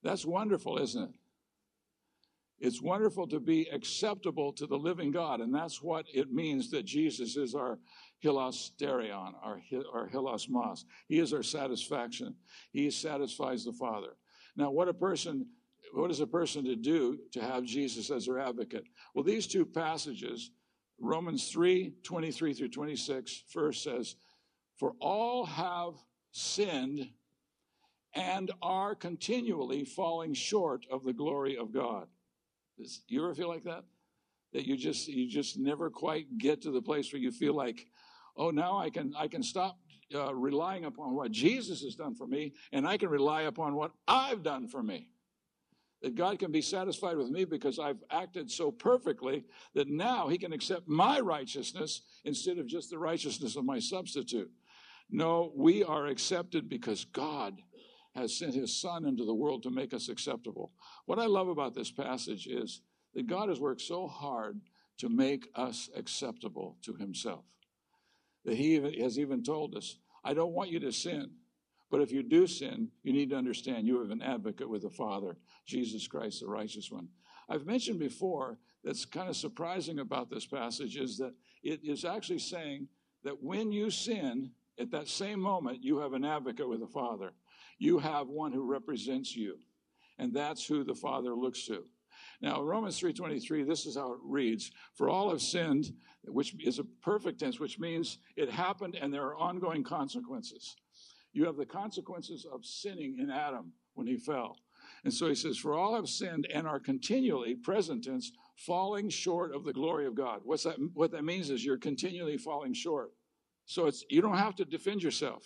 That's 0.02 0.26
wonderful, 0.26 0.78
isn't 0.78 1.04
it? 1.04 1.16
It's 2.64 2.82
wonderful 2.82 3.28
to 3.28 3.42
be 3.42 3.68
acceptable 3.74 4.54
to 4.54 4.66
the 4.66 4.78
living 4.78 5.12
God, 5.12 5.42
and 5.42 5.54
that's 5.54 5.82
what 5.82 6.06
it 6.14 6.32
means 6.32 6.72
that 6.72 6.86
Jesus 6.86 7.36
is 7.36 7.56
our 7.56 7.78
hilasterion, 8.24 9.34
our, 9.44 9.62
our 9.94 10.08
hilasmos. 10.08 10.86
He 11.10 11.20
is 11.20 11.34
our 11.34 11.44
satisfaction. 11.44 12.36
He 12.72 12.90
satisfies 12.90 13.66
the 13.66 13.74
Father. 13.74 14.16
Now, 14.56 14.72
what 14.72 14.88
a 14.88 14.94
person, 14.94 15.46
what 15.92 16.10
is 16.10 16.22
a 16.22 16.26
person 16.26 16.64
to 16.64 16.78
do 16.78 17.20
to 17.34 17.42
have 17.42 17.66
Jesus 17.66 18.10
as 18.10 18.28
their 18.28 18.40
advocate? 18.40 18.86
Well, 19.14 19.26
these 19.26 19.46
two 19.46 19.66
passages 19.66 20.52
Romans 21.02 21.50
3 21.50 21.96
23 22.04 22.54
through 22.54 22.70
26 22.70 23.44
first 23.50 23.84
says, 23.84 24.16
For 24.80 24.94
all 25.02 25.46
have 25.46 25.96
sinned 26.32 27.10
and 28.16 28.52
are 28.62 28.96
continually 28.96 29.84
falling 29.84 30.34
short 30.34 30.86
of 30.90 31.04
the 31.04 31.12
glory 31.12 31.58
of 31.58 31.74
God. 31.74 32.08
You 33.08 33.24
ever 33.24 33.36
feel 33.36 33.50
like 33.50 33.64
that? 33.64 33.84
that 34.54 34.68
you 34.68 34.78
just 34.78 35.08
you 35.08 35.28
just 35.28 35.58
never 35.58 35.90
quite 35.90 36.38
get 36.38 36.62
to 36.62 36.72
the 36.72 36.82
place 36.82 37.12
where 37.12 37.22
you 37.22 37.32
feel 37.32 37.56
like, 37.56 37.88
oh, 38.38 38.52
now 38.52 38.78
I 38.78 38.90
can 38.90 39.14
I 39.18 39.28
can 39.28 39.44
stop 39.44 39.78
uh, 40.16 40.34
relying 40.34 40.86
upon 40.86 41.16
what 41.16 41.32
Jesus 41.32 41.82
has 41.82 41.96
done 41.96 42.16
for 42.16 42.28
me, 42.28 42.54
and 42.72 42.88
I 42.88 42.98
can 42.98 43.10
rely 43.10 43.44
upon 43.44 43.76
what 43.76 43.92
I've 44.08 44.44
done 44.44 44.68
for 44.68 44.82
me. 44.82 45.10
That 46.02 46.16
God 46.16 46.38
can 46.38 46.52
be 46.52 46.62
satisfied 46.62 47.18
with 47.18 47.30
me 47.30 47.46
because 47.46 47.80
I've 47.80 48.04
acted 48.12 48.52
so 48.52 48.72
perfectly 48.72 49.46
that 49.74 49.88
now 49.88 50.28
He 50.28 50.38
can 50.38 50.54
accept 50.54 50.88
my 50.88 51.20
righteousness 51.20 52.02
instead 52.26 52.58
of 52.58 52.68
just 52.68 52.90
the 52.90 53.00
righteousness 53.00 53.56
of 53.56 53.66
my 53.66 53.80
substitute. 53.80 54.52
No, 55.10 55.52
we 55.56 55.84
are 55.84 56.08
accepted 56.08 56.70
because 56.70 57.06
God 57.06 57.62
has 58.16 58.38
sent 58.38 58.54
His 58.54 58.80
Son 58.80 59.06
into 59.06 59.26
the 59.26 59.34
world 59.34 59.64
to 59.64 59.72
make 59.72 59.94
us 59.94 60.10
acceptable. 60.10 60.72
What 61.06 61.20
I 61.20 61.26
love 61.26 61.48
about 61.48 61.74
this 61.74 61.92
passage 61.92 62.48
is 62.48 62.82
that 63.14 63.28
God 63.28 63.50
has 63.50 63.60
worked 63.60 63.82
so 63.82 64.08
hard 64.08 64.60
to 65.00 65.10
make 65.10 65.48
us 65.56 65.90
acceptable 65.96 66.78
to 66.84 66.94
Himself 66.94 67.46
that 68.46 68.56
He 68.56 68.76
has 69.02 69.18
even 69.18 69.44
told 69.44 69.76
us 69.76 69.98
I 70.24 70.34
don't 70.34 70.54
want 70.54 70.70
you 70.70 70.80
to 70.82 70.92
sin. 70.92 71.32
But 71.92 72.02
if 72.02 72.12
you 72.12 72.24
do 72.24 72.48
sin, 72.48 72.90
you 73.04 73.14
need 73.14 73.30
to 73.30 73.36
understand 73.36 73.86
you 73.86 74.00
have 74.02 74.10
an 74.10 74.22
advocate 74.22 74.70
with 74.70 74.82
the 74.82 74.90
Father, 74.90 75.38
Jesus 75.66 76.08
Christ, 76.08 76.40
the 76.40 76.48
righteous 76.48 76.90
one. 76.90 77.08
I've 77.50 77.66
mentioned 77.66 78.00
before 78.00 78.58
that's 78.84 79.06
kind 79.06 79.30
of 79.30 79.36
surprising 79.36 80.00
about 80.00 80.30
this 80.30 80.46
passage 80.46 80.98
is 80.98 81.18
that 81.18 81.34
it 81.62 81.82
is 81.84 82.04
actually 82.04 82.40
saying 82.40 82.88
that 83.24 83.44
when 83.44 83.72
you 83.72 83.90
sin, 83.90 84.52
at 84.80 84.90
that 84.92 85.08
same 85.08 85.40
moment, 85.40 85.84
you 85.84 86.00
have 86.00 86.14
an 86.14 86.26
advocate 86.26 86.68
with 86.68 86.80
the 86.80 86.88
Father. 86.88 87.34
You 87.84 88.00
have 88.00 88.30
one 88.30 88.52
who 88.54 88.64
represents 88.64 89.36
you. 89.36 89.58
And 90.18 90.34
that's 90.34 90.66
who 90.66 90.84
the 90.84 90.96
Father 90.96 91.36
looks 91.36 91.66
to. 91.68 91.84
Now, 92.42 92.62
Romans 92.62 93.00
3:23, 93.00 93.64
this 93.64 93.86
is 93.86 93.96
how 93.96 94.14
it 94.14 94.20
reads, 94.24 94.72
"For 94.94 95.10
all 95.10 95.30
have 95.30 95.42
sinned 95.42 95.94
which 96.26 96.56
is 96.64 96.80
a 96.80 96.84
perfect 96.84 97.40
tense, 97.40 97.60
which 97.60 97.80
means 97.80 98.20
it 98.36 98.50
happened 98.50 98.96
and 98.96 99.14
there 99.14 99.24
are 99.24 99.36
ongoing 99.36 99.84
consequences. 99.84 100.76
You 101.34 101.46
have 101.46 101.58
the 101.58 101.66
consequences 101.66 102.46
of 102.46 102.66
sinning 102.66 103.18
in 103.20 103.30
Adam 103.30 103.74
when 103.96 104.08
he 104.08 104.18
fell. 104.18 104.58
And 105.04 105.14
so 105.14 105.28
he 105.28 105.36
says, 105.36 105.58
For 105.58 105.74
all 105.74 105.96
have 105.96 106.08
sinned 106.08 106.48
and 106.54 106.68
are 106.68 106.80
continually, 106.80 107.56
present 107.56 108.06
tense, 108.06 108.32
falling 108.56 109.10
short 109.10 109.54
of 109.54 109.64
the 109.64 109.74
glory 109.74 110.06
of 110.06 110.16
God. 110.16 110.42
What's 110.44 110.64
that, 110.64 110.78
what 110.94 111.12
that 111.12 111.26
means 111.26 111.50
is 111.50 111.66
you're 111.66 111.78
continually 111.78 112.38
falling 112.38 112.74
short. 112.74 113.12
So 113.66 113.88
it's 113.88 114.06
you 114.10 114.22
don't 114.22 114.38
have 114.38 114.56
to 114.56 114.66
defend 114.66 115.04
yourself. 115.04 115.44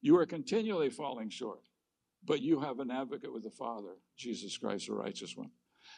You 0.00 0.16
are 0.18 0.26
continually 0.26 0.90
falling 0.90 1.30
short. 1.30 1.62
But 2.24 2.40
you 2.40 2.60
have 2.60 2.78
an 2.78 2.90
advocate 2.90 3.32
with 3.32 3.42
the 3.42 3.50
Father, 3.50 3.96
Jesus 4.16 4.56
Christ, 4.56 4.86
the 4.86 4.94
righteous 4.94 5.36
one. 5.36 5.50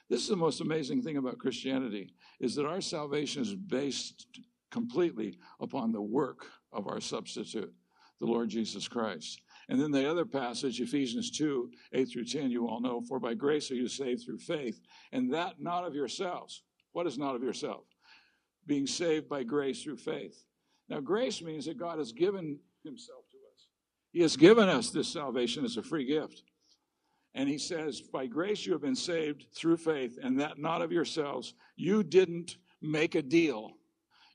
This 0.09 0.23
is 0.23 0.29
the 0.29 0.37
most 0.37 0.61
amazing 0.61 1.03
thing 1.03 1.17
about 1.17 1.39
Christianity 1.39 2.15
is 2.41 2.55
that 2.55 2.67
our 2.67 2.81
salvation 2.81 3.43
is 3.43 3.55
based 3.55 4.27
completely 4.71 5.39
upon 5.61 5.93
the 5.93 6.03
work 6.03 6.47
of 6.73 6.89
our 6.89 7.01
substitute, 7.01 7.73
the 8.21 8.27
Lord 8.27 8.49
Jesus 8.49 8.89
Christ. 8.89 9.41
And 9.69 9.81
then 9.81 9.91
the 9.91 10.11
other 10.11 10.25
passage, 10.25 10.81
Ephesians 10.81 11.31
2, 11.31 11.71
8 11.93 12.05
through 12.07 12.25
10, 12.25 12.51
you 12.51 12.67
all 12.67 12.81
know, 12.81 13.01
for 13.01 13.19
by 13.19 13.35
grace 13.35 13.71
are 13.71 13.77
you 13.77 13.89
saved 13.89 14.25
through 14.25 14.39
faith, 14.39 14.81
and 15.13 15.33
that 15.33 15.61
not 15.61 15.85
of 15.85 15.95
yourselves. 15.95 16.63
What 16.93 17.07
is 17.07 17.19
not 17.19 17.35
of 17.35 17.43
yourself? 17.43 17.85
Being 18.67 18.87
saved 18.87 19.29
by 19.29 19.43
grace 19.43 19.83
through 19.83 19.97
faith. 19.97 20.45
Now, 20.89 21.01
grace 21.01 21.41
means 21.41 21.67
that 21.67 21.79
God 21.79 21.99
has 21.99 22.13
given 22.13 22.59
himself. 22.83 23.24
He 24.15 24.23
has 24.23 24.37
given 24.37 24.69
us 24.69 24.91
this 24.91 25.09
salvation 25.13 25.65
as 25.65 25.77
a 25.77 25.83
free 25.83 26.05
gift. 26.05 26.45
And 27.35 27.49
he 27.49 27.59
says, 27.59 28.01
By 28.01 28.27
grace 28.27 28.65
you 28.65 28.73
have 28.73 28.81
been 28.81 28.95
saved 28.95 29.47
through 29.53 29.79
faith, 29.79 30.21
and 30.23 30.39
that 30.39 30.57
not 30.57 30.83
of 30.83 30.93
yourselves. 30.93 31.55
You 31.75 32.05
didn't 32.05 32.57
make 32.81 33.17
a 33.17 33.23
deal. 33.23 33.73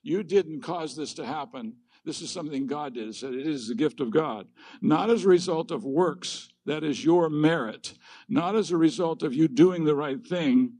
You 0.03 0.21
didn't 0.21 0.63
cause 0.63 0.97
this 0.97 1.13
to 1.13 1.25
happen. 1.25 1.77
This 2.03 2.21
is 2.21 2.29
something 2.29 2.67
God 2.67 2.95
did. 2.95 3.07
It 3.07 3.15
said 3.15 3.33
it 3.33 3.47
is 3.47 3.69
the 3.69 3.75
gift 3.75 4.01
of 4.01 4.11
God, 4.11 4.47
not 4.81 5.09
as 5.09 5.23
a 5.23 5.29
result 5.29 5.71
of 5.71 5.85
works, 5.85 6.49
that 6.65 6.83
is 6.83 7.03
your 7.03 7.29
merit, 7.29 7.93
not 8.27 8.55
as 8.55 8.71
a 8.71 8.77
result 8.77 9.23
of 9.23 9.33
you 9.33 9.47
doing 9.47 9.85
the 9.85 9.95
right 9.95 10.21
thing. 10.27 10.73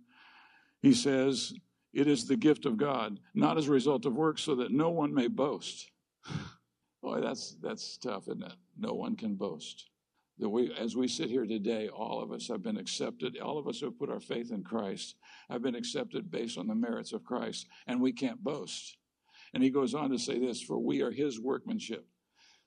He 0.82 0.94
says 0.94 1.54
it 1.94 2.08
is 2.08 2.28
the 2.28 2.36
gift 2.36 2.66
of 2.66 2.76
God, 2.76 3.18
not 3.34 3.58
as 3.58 3.70
a 3.70 3.72
result 3.72 4.06
of 4.06 4.14
works, 4.14 4.42
so 4.42 4.56
that 4.56 4.74
no 4.74 4.90
one 4.90 5.14
may 5.14 5.30
boast. 5.30 5.90
Boy, 7.02 7.22
that's 7.22 7.56
that's 7.62 7.98
tough, 7.98 8.28
isn't 8.28 8.44
it? 8.44 8.54
No 8.78 8.94
one 8.94 9.16
can 9.16 9.36
boast 9.36 9.90
that 10.40 10.50
we, 10.50 10.74
as 10.74 10.96
we 10.96 11.08
sit 11.08 11.30
here 11.30 11.46
today, 11.46 11.90
all 11.90 12.22
of 12.22 12.32
us 12.32 12.48
have 12.48 12.64
been 12.64 12.78
accepted. 12.78 13.38
All 13.38 13.58
of 13.58 13.68
us 13.68 13.80
who 13.80 13.88
have 13.88 14.00
put 14.00 14.10
our 14.10 14.22
faith 14.22 14.52
in 14.52 14.64
Christ 14.64 15.16
have 15.50 15.62
been 15.62 15.76
accepted 15.76 16.32
based 16.32 16.58
on 16.58 16.68
the 16.68 16.76
merits 16.76 17.12
of 17.12 17.26
Christ, 17.26 17.68
and 17.88 18.00
we 18.02 18.14
can't 18.14 18.42
boast. 18.42 18.98
And 19.54 19.62
he 19.62 19.70
goes 19.70 19.94
on 19.94 20.10
to 20.12 20.18
say 20.18 20.40
this 20.40 20.62
for 20.62 20.80
we 20.80 21.02
are 21.02 21.12
his 21.12 21.40
workmanship. 21.42 22.08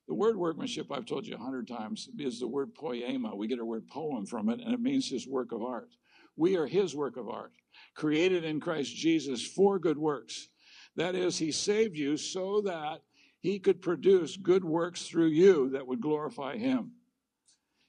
The 0.06 0.14
word 0.14 0.36
workmanship, 0.36 0.92
I've 0.92 1.06
told 1.06 1.26
you 1.26 1.36
a 1.36 1.38
hundred 1.38 1.66
times, 1.66 2.08
is 2.18 2.40
the 2.40 2.48
word 2.48 2.74
poema. 2.74 3.34
We 3.34 3.46
get 3.46 3.58
our 3.58 3.64
word 3.64 3.88
poem 3.88 4.26
from 4.26 4.50
it, 4.50 4.60
and 4.60 4.74
it 4.74 4.80
means 4.80 5.08
his 5.08 5.26
work 5.26 5.52
of 5.52 5.62
art. 5.62 5.88
We 6.36 6.56
are 6.56 6.66
his 6.66 6.94
work 6.94 7.16
of 7.16 7.28
art, 7.28 7.52
created 7.94 8.44
in 8.44 8.60
Christ 8.60 8.94
Jesus 8.94 9.46
for 9.46 9.78
good 9.78 9.98
works. 9.98 10.48
That 10.96 11.14
is, 11.14 11.38
he 11.38 11.52
saved 11.52 11.96
you 11.96 12.18
so 12.18 12.60
that 12.62 13.00
he 13.42 13.58
could 13.58 13.82
produce 13.82 14.38
good 14.38 14.64
works 14.64 15.06
through 15.06 15.26
you 15.26 15.70
that 15.70 15.86
would 15.86 16.00
glorify 16.00 16.56
him. 16.56 16.92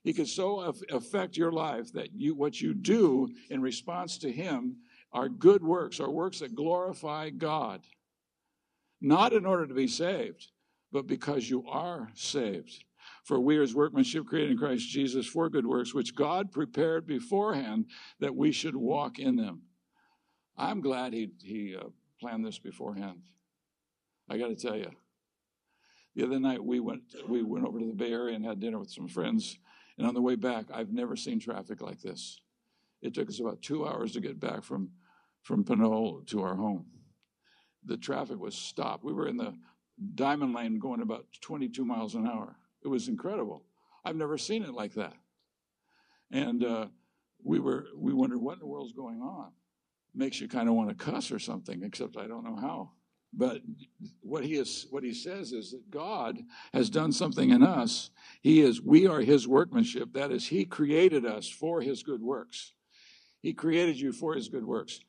He 0.03 0.11
could 0.11 0.27
so 0.27 0.73
affect 0.91 1.37
your 1.37 1.51
life 1.51 1.93
that 1.93 2.13
you, 2.13 2.35
what 2.35 2.59
you 2.59 2.73
do 2.73 3.33
in 3.49 3.61
response 3.61 4.17
to 4.19 4.31
Him 4.31 4.77
are 5.13 5.29
good 5.29 5.63
works, 5.63 5.99
are 5.99 6.11
works 6.11 6.39
that 6.39 6.55
glorify 6.55 7.29
God. 7.29 7.81
Not 8.99 9.31
in 9.31 9.45
order 9.45 9.65
to 9.65 9.73
be 9.73 9.87
saved, 9.87 10.47
but 10.91 11.07
because 11.07 11.49
you 11.49 11.65
are 11.69 12.09
saved. 12.15 12.83
For 13.23 13.39
we 13.39 13.57
are 13.57 13.61
his 13.61 13.75
workmanship 13.75 14.25
created 14.25 14.51
in 14.51 14.57
Christ 14.57 14.89
Jesus 14.89 15.25
for 15.25 15.49
good 15.49 15.65
works, 15.65 15.93
which 15.93 16.15
God 16.15 16.51
prepared 16.51 17.07
beforehand 17.07 17.85
that 18.19 18.35
we 18.35 18.51
should 18.51 18.75
walk 18.75 19.19
in 19.19 19.37
them. 19.37 19.61
I'm 20.57 20.81
glad 20.81 21.13
he, 21.13 21.29
he 21.41 21.75
uh, 21.75 21.85
planned 22.19 22.45
this 22.45 22.59
beforehand. 22.59 23.21
I 24.29 24.37
got 24.37 24.47
to 24.47 24.55
tell 24.55 24.75
you, 24.75 24.91
the 26.15 26.23
other 26.23 26.39
night 26.39 26.63
we 26.63 26.79
went 26.79 27.01
we 27.27 27.43
went 27.43 27.65
over 27.65 27.79
to 27.79 27.85
the 27.85 27.93
Bay 27.93 28.11
Area 28.11 28.35
and 28.35 28.45
had 28.45 28.59
dinner 28.59 28.79
with 28.79 28.91
some 28.91 29.07
friends 29.07 29.57
and 29.97 30.07
on 30.07 30.13
the 30.13 30.21
way 30.21 30.35
back, 30.35 30.65
I've 30.73 30.91
never 30.91 31.15
seen 31.15 31.39
traffic 31.39 31.81
like 31.81 32.01
this. 32.01 32.41
It 33.01 33.13
took 33.13 33.29
us 33.29 33.39
about 33.39 33.61
two 33.61 33.87
hours 33.87 34.13
to 34.13 34.21
get 34.21 34.39
back 34.39 34.63
from, 34.63 34.89
from 35.41 35.63
Pinole 35.63 36.21
to 36.27 36.41
our 36.41 36.55
home. 36.55 36.85
The 37.85 37.97
traffic 37.97 38.39
was 38.39 38.55
stopped. 38.55 39.03
We 39.03 39.13
were 39.13 39.27
in 39.27 39.37
the 39.37 39.53
diamond 40.15 40.55
lane 40.55 40.79
going 40.79 41.01
about 41.01 41.25
22 41.41 41.85
miles 41.85 42.15
an 42.15 42.25
hour. 42.25 42.55
It 42.83 42.87
was 42.87 43.07
incredible. 43.07 43.65
I've 44.05 44.15
never 44.15 44.37
seen 44.37 44.63
it 44.63 44.73
like 44.73 44.93
that. 44.93 45.13
And 46.31 46.63
uh, 46.63 46.87
we 47.43 47.59
were 47.59 47.85
we 47.95 48.13
wondered 48.13 48.41
what 48.41 48.53
in 48.53 48.59
the 48.59 48.65
world's 48.65 48.93
going 48.93 49.21
on. 49.21 49.51
Makes 50.15 50.41
you 50.41 50.47
kind 50.47 50.67
of 50.67 50.75
want 50.75 50.89
to 50.89 50.95
cuss 50.95 51.31
or 51.31 51.39
something, 51.39 51.83
except 51.83 52.17
I 52.17 52.27
don't 52.27 52.43
know 52.43 52.55
how. 52.55 52.91
But 53.35 53.61
what 54.21 54.45
he 54.45 54.55
is, 54.55 54.85
what 54.91 55.03
he 55.03 55.13
says 55.13 55.51
is 55.53 55.71
that 55.71 55.89
God 55.89 56.39
has 56.71 56.89
done 56.89 57.11
something 57.11 57.49
in 57.49 57.63
us. 57.63 58.11
He 58.41 58.61
is, 58.61 58.81
we 58.81 59.07
are 59.07 59.21
his 59.21 59.47
workmanship. 59.47 60.13
That 60.13 60.31
is, 60.31 60.47
he 60.47 60.65
created 60.65 61.25
us 61.25 61.49
for 61.49 61.81
his 61.81 62.03
good 62.03 62.21
works. 62.21 62.73
He 63.41 63.53
created 63.53 63.99
you 63.99 64.13
for 64.13 64.35
his 64.35 64.49
good 64.49 64.65
works. 64.65 64.99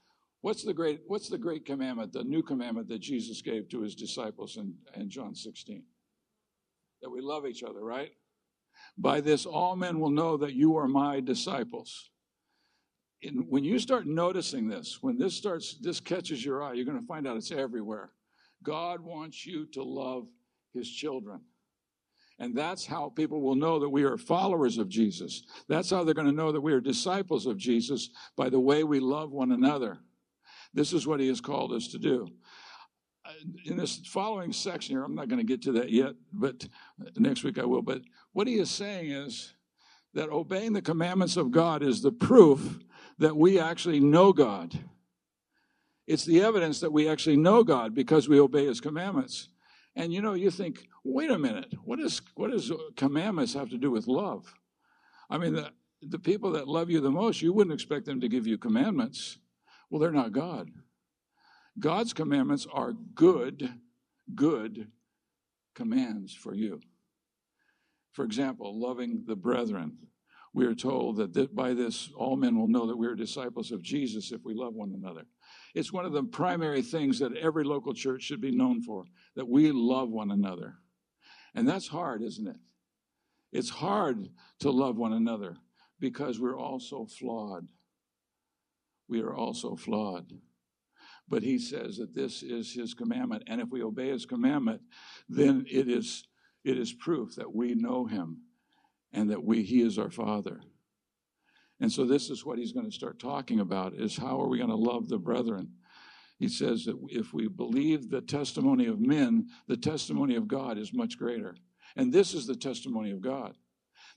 What's 0.40 0.64
the 0.64 0.74
great, 0.74 1.02
what's 1.06 1.28
the 1.28 1.38
great 1.38 1.64
commandment, 1.66 2.12
the 2.12 2.24
new 2.24 2.42
commandment 2.42 2.88
that 2.88 3.00
Jesus 3.00 3.42
gave 3.42 3.68
to 3.70 3.80
his 3.80 3.94
disciples 3.94 4.56
in, 4.56 4.74
in 4.94 5.10
John 5.10 5.34
16? 5.34 5.82
That 7.02 7.10
we 7.10 7.20
love 7.20 7.46
each 7.46 7.62
other, 7.62 7.80
right? 7.84 8.12
By 8.96 9.20
this, 9.20 9.44
all 9.46 9.76
men 9.76 10.00
will 10.00 10.10
know 10.10 10.36
that 10.38 10.54
you 10.54 10.76
are 10.76 10.88
my 10.88 11.20
disciples 11.20 12.10
when 13.32 13.64
you 13.64 13.78
start 13.78 14.06
noticing 14.06 14.68
this, 14.68 14.98
when 15.02 15.18
this 15.18 15.34
starts, 15.34 15.76
this 15.80 16.00
catches 16.00 16.44
your 16.44 16.62
eye, 16.62 16.74
you're 16.74 16.84
going 16.84 17.00
to 17.00 17.06
find 17.06 17.26
out 17.26 17.36
it's 17.36 17.50
everywhere. 17.50 18.10
God 18.62 19.00
wants 19.00 19.46
you 19.46 19.66
to 19.72 19.82
love 19.82 20.26
his 20.72 20.90
children. 20.90 21.40
And 22.38 22.56
that's 22.56 22.84
how 22.84 23.10
people 23.10 23.40
will 23.40 23.54
know 23.54 23.78
that 23.78 23.88
we 23.88 24.02
are 24.02 24.16
followers 24.16 24.78
of 24.78 24.88
Jesus. 24.88 25.44
That's 25.68 25.90
how 25.90 26.02
they're 26.02 26.14
going 26.14 26.26
to 26.26 26.32
know 26.32 26.50
that 26.50 26.60
we 26.60 26.72
are 26.72 26.80
disciples 26.80 27.46
of 27.46 27.56
Jesus 27.56 28.10
by 28.36 28.48
the 28.48 28.58
way 28.58 28.82
we 28.82 28.98
love 28.98 29.30
one 29.30 29.52
another. 29.52 29.98
This 30.72 30.92
is 30.92 31.06
what 31.06 31.20
he 31.20 31.28
has 31.28 31.40
called 31.40 31.72
us 31.72 31.88
to 31.88 31.98
do. 31.98 32.28
Uh, 33.24 33.32
in 33.64 33.76
this 33.76 33.98
following 34.06 34.52
section 34.52 34.96
here, 34.96 35.04
I'm 35.04 35.14
not 35.14 35.28
going 35.28 35.38
to 35.38 35.46
get 35.46 35.62
to 35.62 35.72
that 35.72 35.90
yet, 35.90 36.14
but 36.32 36.66
next 37.16 37.44
week 37.44 37.58
I 37.58 37.64
will. 37.64 37.82
But 37.82 38.02
what 38.32 38.48
he 38.48 38.58
is 38.58 38.70
saying 38.70 39.12
is 39.12 39.54
that 40.14 40.28
obeying 40.28 40.72
the 40.72 40.82
commandments 40.82 41.36
of 41.36 41.52
God 41.52 41.82
is 41.82 42.02
the 42.02 42.12
proof 42.12 42.80
that 43.18 43.36
we 43.36 43.58
actually 43.58 44.00
know 44.00 44.32
God. 44.32 44.78
It's 46.06 46.24
the 46.24 46.42
evidence 46.42 46.80
that 46.80 46.92
we 46.92 47.08
actually 47.08 47.36
know 47.36 47.64
God 47.64 47.94
because 47.94 48.28
we 48.28 48.40
obey 48.40 48.66
his 48.66 48.80
commandments. 48.80 49.48
And 49.96 50.12
you 50.12 50.20
know, 50.20 50.34
you 50.34 50.50
think, 50.50 50.88
wait 51.04 51.30
a 51.30 51.38
minute, 51.38 51.72
what, 51.84 52.00
is, 52.00 52.20
what 52.34 52.50
does 52.50 52.72
commandments 52.96 53.54
have 53.54 53.70
to 53.70 53.78
do 53.78 53.90
with 53.90 54.06
love? 54.06 54.52
I 55.30 55.38
mean, 55.38 55.54
the, 55.54 55.70
the 56.02 56.18
people 56.18 56.52
that 56.52 56.68
love 56.68 56.90
you 56.90 57.00
the 57.00 57.10
most, 57.10 57.40
you 57.40 57.52
wouldn't 57.52 57.74
expect 57.74 58.04
them 58.06 58.20
to 58.20 58.28
give 58.28 58.46
you 58.46 58.58
commandments. 58.58 59.38
Well, 59.88 60.00
they're 60.00 60.10
not 60.10 60.32
God. 60.32 60.70
God's 61.78 62.12
commandments 62.12 62.66
are 62.72 62.92
good, 62.92 63.68
good 64.34 64.88
commands 65.74 66.34
for 66.34 66.54
you. 66.54 66.80
For 68.12 68.24
example, 68.24 68.80
loving 68.80 69.24
the 69.26 69.36
brethren. 69.36 69.98
We 70.54 70.66
are 70.66 70.74
told 70.74 71.16
that 71.16 71.54
by 71.54 71.74
this 71.74 72.10
all 72.14 72.36
men 72.36 72.56
will 72.56 72.68
know 72.68 72.86
that 72.86 72.96
we 72.96 73.08
are 73.08 73.16
disciples 73.16 73.72
of 73.72 73.82
Jesus 73.82 74.30
if 74.30 74.44
we 74.44 74.54
love 74.54 74.72
one 74.72 74.92
another. 74.94 75.26
It's 75.74 75.92
one 75.92 76.04
of 76.04 76.12
the 76.12 76.22
primary 76.22 76.80
things 76.80 77.18
that 77.18 77.36
every 77.36 77.64
local 77.64 77.92
church 77.92 78.22
should 78.22 78.40
be 78.40 78.52
known 78.52 78.80
for 78.80 79.04
that 79.34 79.48
we 79.48 79.72
love 79.72 80.10
one 80.10 80.30
another. 80.30 80.76
And 81.56 81.68
that's 81.68 81.88
hard, 81.88 82.22
isn't 82.22 82.46
it? 82.46 82.56
It's 83.52 83.68
hard 83.68 84.28
to 84.60 84.70
love 84.70 84.96
one 84.96 85.12
another 85.12 85.56
because 85.98 86.38
we're 86.38 86.58
all 86.58 86.78
so 86.78 87.04
flawed. 87.04 87.66
We 89.08 89.22
are 89.22 89.34
also 89.34 89.74
flawed. 89.74 90.30
But 91.28 91.42
he 91.42 91.58
says 91.58 91.96
that 91.96 92.14
this 92.14 92.44
is 92.44 92.72
his 92.72 92.94
commandment. 92.94 93.42
And 93.48 93.60
if 93.60 93.70
we 93.70 93.82
obey 93.82 94.10
his 94.10 94.24
commandment, 94.24 94.82
then 95.28 95.66
it 95.68 95.88
is, 95.88 96.22
it 96.62 96.78
is 96.78 96.92
proof 96.92 97.34
that 97.34 97.52
we 97.52 97.74
know 97.74 98.06
him 98.06 98.42
and 99.14 99.30
that 99.30 99.42
we, 99.42 99.62
he 99.62 99.80
is 99.80 99.98
our 99.98 100.10
father. 100.10 100.60
And 101.80 101.90
so 101.90 102.04
this 102.04 102.28
is 102.28 102.44
what 102.44 102.58
he's 102.58 102.72
going 102.72 102.86
to 102.86 102.94
start 102.94 103.18
talking 103.18 103.60
about 103.60 103.94
is 103.94 104.16
how 104.16 104.40
are 104.40 104.48
we 104.48 104.58
going 104.58 104.70
to 104.70 104.76
love 104.76 105.08
the 105.08 105.18
brethren? 105.18 105.70
He 106.38 106.48
says 106.48 106.84
that 106.84 106.98
if 107.08 107.32
we 107.32 107.48
believe 107.48 108.10
the 108.10 108.20
testimony 108.20 108.86
of 108.86 109.00
men, 109.00 109.48
the 109.68 109.76
testimony 109.76 110.34
of 110.34 110.48
God 110.48 110.76
is 110.76 110.92
much 110.92 111.16
greater. 111.16 111.56
And 111.96 112.12
this 112.12 112.34
is 112.34 112.46
the 112.46 112.56
testimony 112.56 113.12
of 113.12 113.22
God 113.22 113.56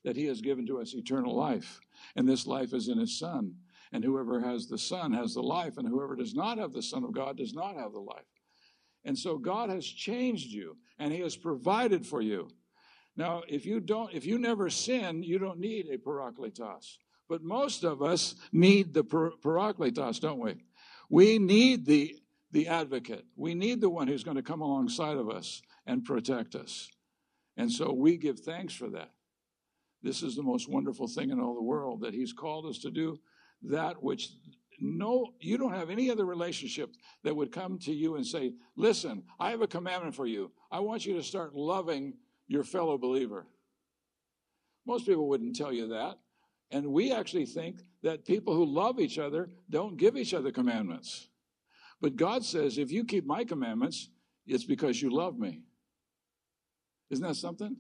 that 0.04 0.16
he 0.16 0.26
has 0.26 0.42
given 0.42 0.66
to 0.68 0.80
us 0.80 0.94
eternal 0.94 1.36
life. 1.36 1.80
And 2.16 2.28
this 2.28 2.48
life 2.48 2.74
is 2.74 2.88
in 2.88 2.98
his 2.98 3.18
son. 3.18 3.54
And 3.92 4.04
whoever 4.04 4.42
has 4.42 4.68
the 4.68 4.78
Son 4.78 5.14
has 5.14 5.34
the 5.34 5.42
life, 5.42 5.78
and 5.78 5.88
whoever 5.88 6.16
does 6.16 6.36
not 6.36 6.58
have 6.58 6.74
the 6.74 6.82
Son 6.82 7.06
of 7.06 7.14
God 7.14 7.38
does 7.38 7.54
not 7.54 7.78
have 7.78 7.94
the 7.94 8.00
life. 8.00 8.26
And 9.06 9.18
so 9.18 9.38
God 9.38 9.70
has 9.70 9.86
changed 9.86 10.52
you, 10.52 10.76
and 11.00 11.14
He 11.14 11.22
has 11.22 11.38
provided 11.38 12.06
for 12.06 12.22
you. 12.22 12.50
Now, 13.18 13.42
if 13.48 13.66
you 13.66 13.80
don't, 13.80 14.14
if 14.14 14.26
you 14.26 14.38
never 14.38 14.70
sin, 14.70 15.24
you 15.24 15.40
don't 15.40 15.60
need 15.60 15.88
a 15.90 15.98
parakletos. 15.98 16.98
But 17.28 17.44
most 17.44 17.84
of 17.84 18.02
us 18.02 18.36
need 18.54 18.94
the 18.94 19.04
parakletos, 19.04 20.22
don't 20.22 20.40
we? 20.40 20.56
We 21.10 21.40
need 21.40 21.86
the 21.86 22.16
the 22.52 22.68
advocate. 22.68 23.26
We 23.36 23.56
need 23.56 23.82
the 23.82 23.90
one 23.90 24.08
who's 24.08 24.24
going 24.24 24.38
to 24.38 24.44
come 24.44 24.62
alongside 24.62 25.18
of 25.18 25.30
us 25.30 25.62
and 25.86 26.06
protect 26.06 26.56
us. 26.56 26.88
And 27.58 27.70
so 27.70 27.92
we 27.92 28.16
give 28.16 28.40
thanks 28.40 28.74
for 28.74 28.90
that. 28.92 29.12
This 30.02 30.24
is 30.24 30.36
the 30.36 30.44
most 30.44 30.70
wonderful 30.70 31.08
thing 31.08 31.32
in 31.32 31.42
all 31.42 31.56
the 31.56 31.62
world 31.62 32.02
that 32.02 32.14
He's 32.14 32.32
called 32.32 32.68
us 32.68 32.78
to 32.80 32.92
do 32.92 33.20
that 33.64 34.02
which 34.02 34.30
no, 34.80 35.34
you 35.40 35.58
don't 35.58 35.74
have 35.74 35.90
any 35.90 36.12
other 36.12 36.26
relationship 36.26 36.92
that 37.24 37.36
would 37.36 37.52
come 37.52 37.80
to 37.80 37.92
you 37.92 38.16
and 38.16 38.26
say, 38.26 38.54
Listen, 38.76 39.24
I 39.40 39.50
have 39.50 39.62
a 39.62 39.68
commandment 39.68 40.16
for 40.16 40.28
you. 40.28 40.52
I 40.72 40.80
want 40.80 41.06
you 41.06 41.16
to 41.16 41.24
start 41.24 41.56
loving 41.56 42.14
your 42.48 42.64
fellow 42.64 42.98
believer. 42.98 43.46
Most 44.86 45.06
people 45.06 45.28
wouldn't 45.28 45.56
tell 45.56 45.74
you 45.74 45.88
that. 45.90 46.18
And 46.72 46.88
we 46.88 47.14
actually 47.14 47.46
think 47.46 47.80
that 48.04 48.26
people 48.26 48.54
who 48.54 48.66
love 48.66 49.00
each 49.00 49.20
other 49.20 49.50
don't 49.70 49.98
give 49.98 50.18
each 50.18 50.34
other 50.34 50.52
commandments. 50.52 51.28
But 52.02 52.16
God 52.16 52.44
says, 52.44 52.78
if 52.78 52.92
you 52.92 53.04
keep 53.04 53.26
my 53.26 53.44
commandments, 53.44 54.10
it's 54.46 54.64
because 54.64 55.02
you 55.02 55.10
love 55.10 55.38
me. 55.38 55.62
Isn't 57.10 57.26
that 57.26 57.36
something? 57.36 57.78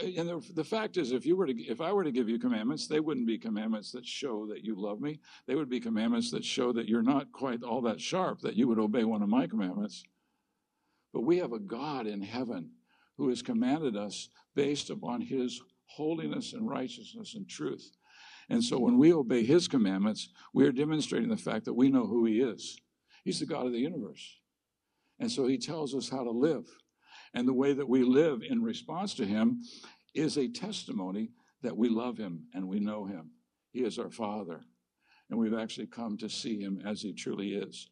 And 0.00 0.28
the, 0.28 0.44
the, 0.54 0.64
fact 0.64 0.96
is, 0.96 1.12
if 1.12 1.24
you 1.24 1.36
were 1.36 1.46
to, 1.46 1.54
if 1.62 1.80
I 1.80 1.92
were 1.92 2.02
to 2.02 2.10
give 2.10 2.28
you 2.28 2.40
commandments, 2.40 2.88
they 2.88 2.98
wouldn't 2.98 3.26
be 3.26 3.38
commandments 3.38 3.92
that 3.92 4.04
show 4.04 4.46
that 4.48 4.64
you 4.64 4.74
love 4.76 5.00
me. 5.00 5.20
They 5.46 5.54
would 5.54 5.70
be 5.70 5.78
commandments 5.78 6.32
that 6.32 6.44
show 6.44 6.72
that 6.72 6.88
you're 6.88 7.02
not 7.02 7.30
quite 7.30 7.62
all 7.62 7.80
that 7.82 8.00
sharp, 8.00 8.40
that 8.40 8.56
you 8.56 8.66
would 8.66 8.80
obey 8.80 9.04
one 9.04 9.22
of 9.22 9.28
my 9.28 9.46
commandments. 9.46 10.02
But 11.12 11.22
we 11.22 11.38
have 11.38 11.52
a 11.52 11.60
God 11.60 12.08
in 12.08 12.20
heaven 12.20 12.70
who 13.16 13.28
has 13.28 13.42
commanded 13.42 13.96
us 13.96 14.28
based 14.54 14.90
upon 14.90 15.20
his 15.20 15.60
holiness 15.86 16.52
and 16.52 16.68
righteousness 16.68 17.34
and 17.34 17.48
truth. 17.48 17.90
And 18.48 18.62
so 18.62 18.78
when 18.78 18.98
we 18.98 19.12
obey 19.12 19.44
his 19.44 19.68
commandments, 19.68 20.28
we 20.54 20.66
are 20.66 20.72
demonstrating 20.72 21.28
the 21.28 21.36
fact 21.36 21.64
that 21.64 21.74
we 21.74 21.88
know 21.88 22.06
who 22.06 22.26
he 22.26 22.40
is. 22.40 22.78
He's 23.24 23.40
the 23.40 23.46
God 23.46 23.66
of 23.66 23.72
the 23.72 23.78
universe. 23.78 24.38
And 25.18 25.30
so 25.30 25.46
he 25.46 25.58
tells 25.58 25.94
us 25.94 26.08
how 26.08 26.22
to 26.22 26.30
live. 26.30 26.66
And 27.34 27.46
the 27.46 27.52
way 27.52 27.72
that 27.72 27.88
we 27.88 28.02
live 28.02 28.40
in 28.48 28.62
response 28.62 29.14
to 29.14 29.26
Him 29.26 29.62
is 30.14 30.38
a 30.38 30.48
testimony 30.48 31.32
that 31.62 31.76
we 31.76 31.88
love 31.88 32.16
Him 32.16 32.46
and 32.54 32.66
we 32.66 32.80
know 32.80 33.04
Him. 33.04 33.30
He 33.72 33.80
is 33.80 33.98
our 33.98 34.10
Father. 34.10 34.62
And 35.28 35.38
we've 35.38 35.54
actually 35.54 35.86
come 35.86 36.16
to 36.18 36.28
see 36.28 36.60
Him 36.60 36.80
as 36.84 37.02
He 37.02 37.12
truly 37.12 37.54
is. 37.54 37.90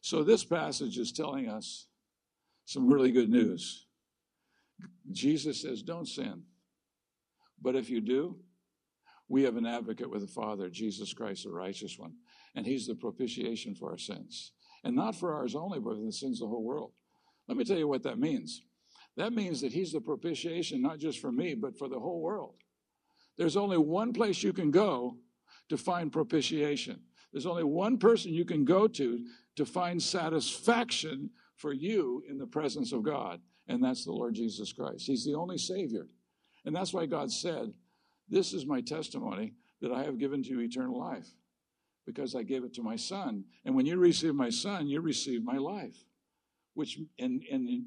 So 0.00 0.22
this 0.22 0.44
passage 0.44 0.98
is 0.98 1.12
telling 1.12 1.48
us 1.48 1.88
some 2.64 2.90
really 2.90 3.12
good 3.12 3.28
news. 3.28 3.85
Jesus 5.12 5.62
says, 5.62 5.82
Don't 5.82 6.06
sin. 6.06 6.42
But 7.60 7.76
if 7.76 7.88
you 7.88 8.00
do, 8.00 8.36
we 9.28 9.42
have 9.42 9.56
an 9.56 9.66
advocate 9.66 10.10
with 10.10 10.20
the 10.20 10.32
Father, 10.32 10.68
Jesus 10.68 11.12
Christ, 11.12 11.44
the 11.44 11.50
righteous 11.50 11.98
one. 11.98 12.14
And 12.54 12.66
He's 12.66 12.86
the 12.86 12.94
propitiation 12.94 13.74
for 13.74 13.90
our 13.90 13.98
sins. 13.98 14.52
And 14.84 14.94
not 14.94 15.16
for 15.16 15.34
ours 15.34 15.54
only, 15.54 15.80
but 15.80 15.96
for 15.96 16.04
the 16.04 16.12
sins 16.12 16.40
of 16.40 16.48
the 16.48 16.50
whole 16.50 16.64
world. 16.64 16.92
Let 17.48 17.56
me 17.56 17.64
tell 17.64 17.78
you 17.78 17.88
what 17.88 18.02
that 18.04 18.18
means. 18.18 18.62
That 19.16 19.32
means 19.32 19.60
that 19.62 19.72
he's 19.72 19.92
the 19.92 20.00
propitiation, 20.00 20.82
not 20.82 20.98
just 20.98 21.20
for 21.20 21.32
me, 21.32 21.54
but 21.54 21.78
for 21.78 21.88
the 21.88 21.98
whole 21.98 22.20
world. 22.20 22.54
There's 23.38 23.56
only 23.56 23.78
one 23.78 24.12
place 24.12 24.42
you 24.42 24.52
can 24.52 24.70
go 24.70 25.16
to 25.68 25.76
find 25.76 26.12
propitiation. 26.12 27.00
There's 27.32 27.46
only 27.46 27.64
one 27.64 27.98
person 27.98 28.32
you 28.32 28.44
can 28.44 28.64
go 28.64 28.86
to 28.88 29.24
to 29.56 29.66
find 29.66 30.02
satisfaction 30.02 31.30
for 31.56 31.72
you 31.72 32.22
in 32.28 32.38
the 32.38 32.46
presence 32.46 32.92
of 32.92 33.02
God, 33.02 33.40
and 33.68 33.82
that's 33.82 34.04
the 34.04 34.12
Lord 34.12 34.34
Jesus 34.34 34.72
Christ. 34.72 35.06
He's 35.06 35.24
the 35.24 35.34
only 35.34 35.58
Savior. 35.58 36.06
And 36.64 36.74
that's 36.74 36.92
why 36.92 37.06
God 37.06 37.30
said, 37.30 37.72
This 38.28 38.52
is 38.52 38.66
my 38.66 38.80
testimony 38.80 39.54
that 39.80 39.92
I 39.92 40.04
have 40.04 40.18
given 40.18 40.42
to 40.42 40.50
you 40.50 40.60
eternal 40.60 40.98
life, 40.98 41.28
because 42.06 42.34
I 42.34 42.42
gave 42.42 42.64
it 42.64 42.74
to 42.74 42.82
my 42.82 42.96
Son. 42.96 43.44
And 43.64 43.74
when 43.74 43.86
you 43.86 43.98
receive 43.98 44.34
my 44.34 44.50
Son, 44.50 44.88
you 44.88 45.00
receive 45.00 45.44
my 45.44 45.58
life 45.58 45.96
which 46.76 47.00
and 47.18 47.42
and 47.50 47.84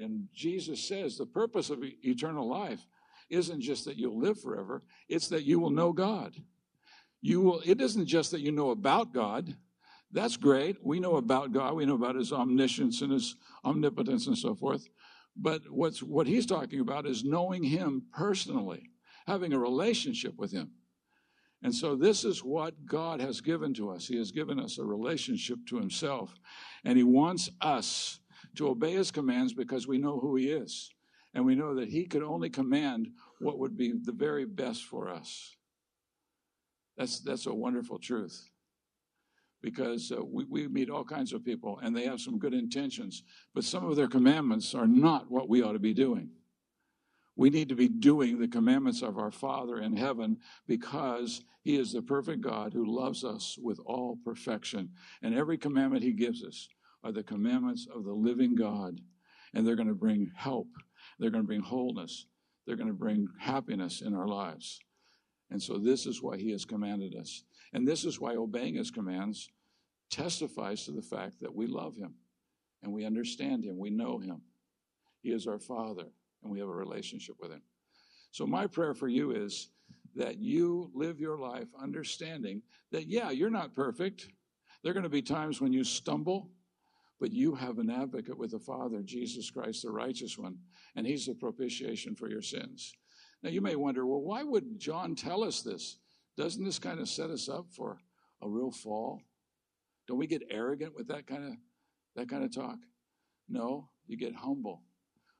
and 0.00 0.26
Jesus 0.34 0.88
says 0.88 1.16
the 1.16 1.26
purpose 1.26 1.68
of 1.68 1.84
eternal 2.02 2.48
life 2.48 2.80
isn't 3.28 3.60
just 3.60 3.84
that 3.84 3.96
you'll 3.96 4.18
live 4.18 4.40
forever, 4.40 4.82
it's 5.08 5.28
that 5.28 5.44
you 5.44 5.60
will 5.60 5.70
know 5.70 5.92
God. 5.92 6.34
You 7.20 7.42
will 7.42 7.60
it 7.66 7.80
isn't 7.80 8.06
just 8.06 8.30
that 8.30 8.40
you 8.40 8.50
know 8.50 8.70
about 8.70 9.12
God. 9.12 9.54
That's 10.10 10.38
great. 10.38 10.78
We 10.82 10.98
know 10.98 11.16
about 11.16 11.52
God. 11.52 11.74
We 11.74 11.84
know 11.84 11.94
about 11.94 12.16
his 12.16 12.32
omniscience 12.32 13.02
and 13.02 13.12
his 13.12 13.36
omnipotence 13.64 14.26
and 14.26 14.36
so 14.36 14.54
forth. 14.54 14.88
But 15.36 15.62
what's 15.70 16.02
what 16.02 16.26
he's 16.26 16.46
talking 16.46 16.80
about 16.80 17.06
is 17.06 17.24
knowing 17.24 17.62
him 17.62 18.04
personally, 18.12 18.90
having 19.26 19.52
a 19.52 19.58
relationship 19.58 20.34
with 20.36 20.52
him. 20.52 20.72
And 21.62 21.74
so 21.74 21.94
this 21.94 22.24
is 22.24 22.42
what 22.42 22.86
God 22.86 23.20
has 23.20 23.40
given 23.40 23.74
to 23.74 23.90
us. 23.90 24.08
He 24.08 24.16
has 24.16 24.32
given 24.32 24.58
us 24.58 24.78
a 24.78 24.84
relationship 24.84 25.58
to 25.68 25.78
himself. 25.78 26.34
And 26.84 26.96
he 26.96 27.04
wants 27.04 27.50
us 27.60 28.20
to 28.56 28.68
obey 28.68 28.92
his 28.92 29.10
commands 29.10 29.52
because 29.52 29.86
we 29.86 29.98
know 29.98 30.18
who 30.18 30.36
he 30.36 30.50
is. 30.50 30.90
And 31.34 31.44
we 31.44 31.54
know 31.54 31.74
that 31.74 31.90
he 31.90 32.06
could 32.06 32.22
only 32.22 32.48
command 32.50 33.08
what 33.38 33.58
would 33.58 33.76
be 33.76 33.92
the 33.92 34.12
very 34.12 34.46
best 34.46 34.84
for 34.84 35.08
us. 35.08 35.56
That's, 36.96 37.20
that's 37.20 37.46
a 37.46 37.54
wonderful 37.54 37.98
truth. 37.98 38.49
Because 39.62 40.10
uh, 40.10 40.24
we, 40.24 40.44
we 40.44 40.68
meet 40.68 40.90
all 40.90 41.04
kinds 41.04 41.32
of 41.32 41.44
people 41.44 41.78
and 41.82 41.94
they 41.94 42.04
have 42.04 42.20
some 42.20 42.38
good 42.38 42.54
intentions, 42.54 43.22
but 43.54 43.64
some 43.64 43.84
of 43.84 43.96
their 43.96 44.08
commandments 44.08 44.74
are 44.74 44.86
not 44.86 45.30
what 45.30 45.48
we 45.48 45.62
ought 45.62 45.72
to 45.72 45.78
be 45.78 45.94
doing. 45.94 46.30
We 47.36 47.48
need 47.48 47.70
to 47.70 47.74
be 47.74 47.88
doing 47.88 48.38
the 48.38 48.48
commandments 48.48 49.00
of 49.00 49.16
our 49.16 49.30
Father 49.30 49.78
in 49.78 49.96
heaven 49.96 50.36
because 50.66 51.42
He 51.62 51.78
is 51.78 51.92
the 51.92 52.02
perfect 52.02 52.42
God 52.42 52.74
who 52.74 52.84
loves 52.84 53.24
us 53.24 53.56
with 53.62 53.80
all 53.86 54.18
perfection. 54.24 54.90
And 55.22 55.34
every 55.34 55.56
commandment 55.56 56.02
He 56.02 56.12
gives 56.12 56.44
us 56.44 56.68
are 57.02 57.12
the 57.12 57.22
commandments 57.22 57.86
of 57.94 58.04
the 58.04 58.12
living 58.12 58.54
God, 58.54 59.00
and 59.54 59.66
they're 59.66 59.74
going 59.74 59.88
to 59.88 59.94
bring 59.94 60.30
help. 60.34 60.68
They're 61.18 61.30
going 61.30 61.44
to 61.44 61.46
bring 61.46 61.62
wholeness. 61.62 62.26
They're 62.66 62.76
going 62.76 62.88
to 62.88 62.94
bring 62.94 63.26
happiness 63.38 64.02
in 64.02 64.14
our 64.14 64.28
lives. 64.28 64.78
And 65.50 65.62
so, 65.62 65.78
this 65.78 66.06
is 66.06 66.22
why 66.22 66.36
He 66.36 66.50
has 66.50 66.64
commanded 66.64 67.14
us. 67.16 67.42
And 67.72 67.86
this 67.86 68.04
is 68.04 68.20
why 68.20 68.34
obeying 68.34 68.74
His 68.74 68.90
commands 68.90 69.48
testifies 70.10 70.84
to 70.84 70.92
the 70.92 71.02
fact 71.02 71.40
that 71.40 71.54
we 71.54 71.66
love 71.66 71.96
Him 71.96 72.14
and 72.82 72.92
we 72.92 73.04
understand 73.04 73.64
Him, 73.64 73.78
we 73.78 73.90
know 73.90 74.18
Him. 74.18 74.42
He 75.22 75.30
is 75.30 75.46
our 75.46 75.58
Father, 75.58 76.06
and 76.42 76.50
we 76.50 76.58
have 76.58 76.68
a 76.68 76.74
relationship 76.74 77.36
with 77.40 77.52
Him. 77.52 77.62
So, 78.30 78.46
my 78.46 78.66
prayer 78.66 78.94
for 78.94 79.08
you 79.08 79.32
is 79.32 79.68
that 80.14 80.38
you 80.38 80.90
live 80.94 81.20
your 81.20 81.38
life 81.38 81.68
understanding 81.80 82.62
that, 82.90 83.06
yeah, 83.06 83.30
you're 83.30 83.50
not 83.50 83.74
perfect. 83.74 84.28
There 84.82 84.90
are 84.90 84.94
going 84.94 85.04
to 85.04 85.10
be 85.10 85.22
times 85.22 85.60
when 85.60 85.72
you 85.72 85.84
stumble. 85.84 86.50
But 87.20 87.32
you 87.32 87.54
have 87.54 87.78
an 87.78 87.90
advocate 87.90 88.38
with 88.38 88.52
the 88.52 88.58
Father, 88.58 89.02
Jesus 89.02 89.50
Christ, 89.50 89.82
the 89.82 89.90
righteous 89.90 90.38
one, 90.38 90.56
and 90.96 91.06
he's 91.06 91.26
the 91.26 91.34
propitiation 91.34 92.16
for 92.16 92.30
your 92.30 92.40
sins. 92.40 92.94
Now, 93.42 93.50
you 93.50 93.60
may 93.60 93.76
wonder, 93.76 94.06
well, 94.06 94.22
why 94.22 94.42
would 94.42 94.78
John 94.78 95.14
tell 95.14 95.44
us 95.44 95.60
this? 95.60 95.98
Doesn't 96.36 96.64
this 96.64 96.78
kind 96.78 97.00
of 97.00 97.08
set 97.08 97.30
us 97.30 97.48
up 97.48 97.66
for 97.70 97.98
a 98.42 98.48
real 98.48 98.70
fall? 98.70 99.20
Don't 100.06 100.18
we 100.18 100.26
get 100.26 100.42
arrogant 100.50 100.94
with 100.94 101.08
that 101.08 101.26
kind 101.26 101.44
of 101.44 101.52
that 102.16 102.28
kind 102.28 102.44
of 102.44 102.54
talk? 102.54 102.78
No, 103.48 103.88
you 104.06 104.16
get 104.16 104.34
humble. 104.34 104.82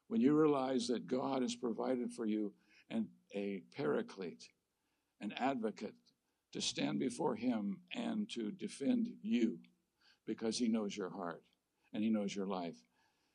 When 0.08 0.20
you 0.20 0.38
realize 0.38 0.88
that 0.88 1.06
God 1.06 1.42
has 1.42 1.54
provided 1.54 2.12
for 2.12 2.26
you 2.26 2.52
and 2.90 3.06
a 3.34 3.62
paraclete, 3.76 4.48
an 5.20 5.32
advocate 5.36 5.94
to 6.52 6.60
stand 6.60 6.98
before 6.98 7.36
him 7.36 7.78
and 7.94 8.28
to 8.30 8.50
defend 8.50 9.08
you 9.22 9.58
because 10.26 10.58
he 10.58 10.68
knows 10.68 10.96
your 10.96 11.10
heart 11.10 11.42
and 11.92 12.02
he 12.02 12.10
knows 12.10 12.34
your 12.34 12.46
life. 12.46 12.76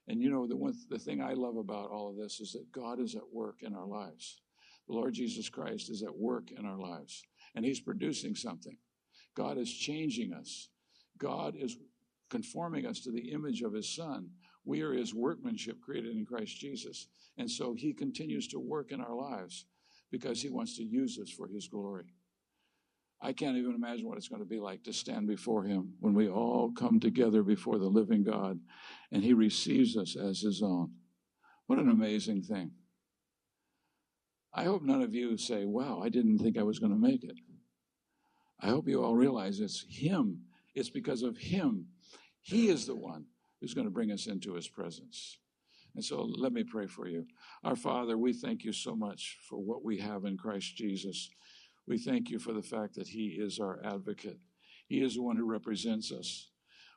And 0.08 0.22
you 0.22 0.30
know, 0.30 0.48
the, 0.48 0.56
one, 0.56 0.74
the 0.90 1.00
thing 1.00 1.22
I 1.22 1.34
love 1.34 1.58
about 1.58 1.90
all 1.90 2.10
of 2.10 2.18
this 2.18 2.40
is 2.40 2.52
that 2.54 2.72
God 2.72 3.00
is 3.00 3.16
at 3.16 3.34
work 3.34 3.64
in 3.64 3.74
our 3.74 3.88
lives. 3.88 4.42
The 4.88 4.94
Lord 4.94 5.14
Jesus 5.14 5.50
Christ 5.50 5.90
is 5.90 6.04
at 6.04 6.16
work 6.16 6.52
in 6.52 6.66
our 6.66 6.78
lives, 6.78 7.24
and 7.56 7.66
he's 7.66 7.80
producing 7.80 8.36
something. 8.36 8.78
God 9.36 9.58
is 9.58 9.72
changing 9.72 10.34
us. 10.34 10.70
God 11.18 11.56
is 11.58 11.78
conforming 12.30 12.86
us 12.86 13.02
to 13.02 13.12
the 13.12 13.32
image 13.32 13.62
of 13.62 13.74
his 13.74 13.96
Son. 13.96 14.30
We 14.66 14.82
are 14.82 14.94
his 14.94 15.14
workmanship 15.14 15.82
created 15.82 16.16
in 16.16 16.26
Christ 16.26 16.58
Jesus. 16.58 17.08
And 17.38 17.50
so 17.50 17.74
he 17.74 17.94
continues 17.94 18.48
to 18.50 18.60
work 18.60 18.92
in 18.92 19.02
our 19.02 19.16
lives 19.16 19.66
because 20.12 20.42
he 20.42 20.50
wants 20.50 20.78
to 20.78 20.84
use 20.84 21.20
us 21.20 21.30
for 21.30 21.48
his 21.48 21.68
glory. 21.68 22.06
I 23.22 23.34
can't 23.34 23.58
even 23.58 23.74
imagine 23.74 24.08
what 24.08 24.18
it's 24.18 24.28
going 24.28 24.42
to 24.42 24.48
be 24.48 24.60
like 24.60 24.84
to 24.84 24.94
stand 24.94 25.28
before 25.28 25.64
Him 25.64 25.94
when 26.00 26.14
we 26.14 26.30
all 26.30 26.72
come 26.78 27.00
together 27.00 27.44
before 27.44 27.80
the 27.80 27.88
living 27.88 28.24
God 28.24 28.60
and 29.12 29.24
He 29.24 29.34
receives 29.34 29.98
us 29.98 30.16
as 30.16 30.42
His 30.42 30.62
own. 30.62 30.92
What 31.68 31.80
an 31.80 31.90
amazing 31.90 32.44
thing. 32.44 32.72
I 34.58 34.64
hope 34.64 34.84
none 34.84 35.02
of 35.02 35.14
you 35.14 35.38
say, 35.38 35.66
Wow, 35.66 36.02
I 36.02 36.08
didn't 36.08 36.40
think 36.40 36.58
I 36.58 36.64
was 36.64 36.80
going 36.80 36.94
to 36.94 36.98
make 36.98 37.24
it. 37.24 37.38
I 38.62 38.68
hope 38.68 38.88
you 38.88 39.04
all 39.04 39.16
realize 39.16 39.60
it's 39.60 39.86
Him. 39.90 40.40
It's 40.74 40.90
because 40.90 41.24
of 41.24 41.38
Him. 41.38 41.88
He 42.42 42.70
is 42.70 42.88
the 42.88 42.96
one 42.96 43.26
who's 43.60 43.74
going 43.74 43.86
to 43.86 43.92
bring 43.92 44.12
us 44.12 44.28
into 44.28 44.54
His 44.54 44.70
presence. 44.70 45.40
And 45.94 46.04
so 46.04 46.24
let 46.24 46.54
me 46.54 46.64
pray 46.64 46.88
for 46.88 47.08
you. 47.08 47.26
Our 47.64 47.76
Father, 47.76 48.18
we 48.18 48.32
thank 48.32 48.64
you 48.64 48.72
so 48.72 48.96
much 48.96 49.38
for 49.50 49.58
what 49.58 49.84
we 49.84 49.98
have 50.00 50.24
in 50.24 50.38
Christ 50.38 50.76
Jesus. 50.76 51.30
We 51.88 51.98
thank 51.98 52.30
you 52.30 52.40
for 52.40 52.54
the 52.54 52.62
fact 52.62 52.96
that 52.96 53.08
He 53.10 53.38
is 53.38 53.60
our 53.60 53.82
advocate. 53.84 54.40
He 54.88 55.02
is 55.02 55.16
the 55.16 55.22
one 55.22 55.36
who 55.36 55.46
represents 55.46 56.12
us. 56.12 56.50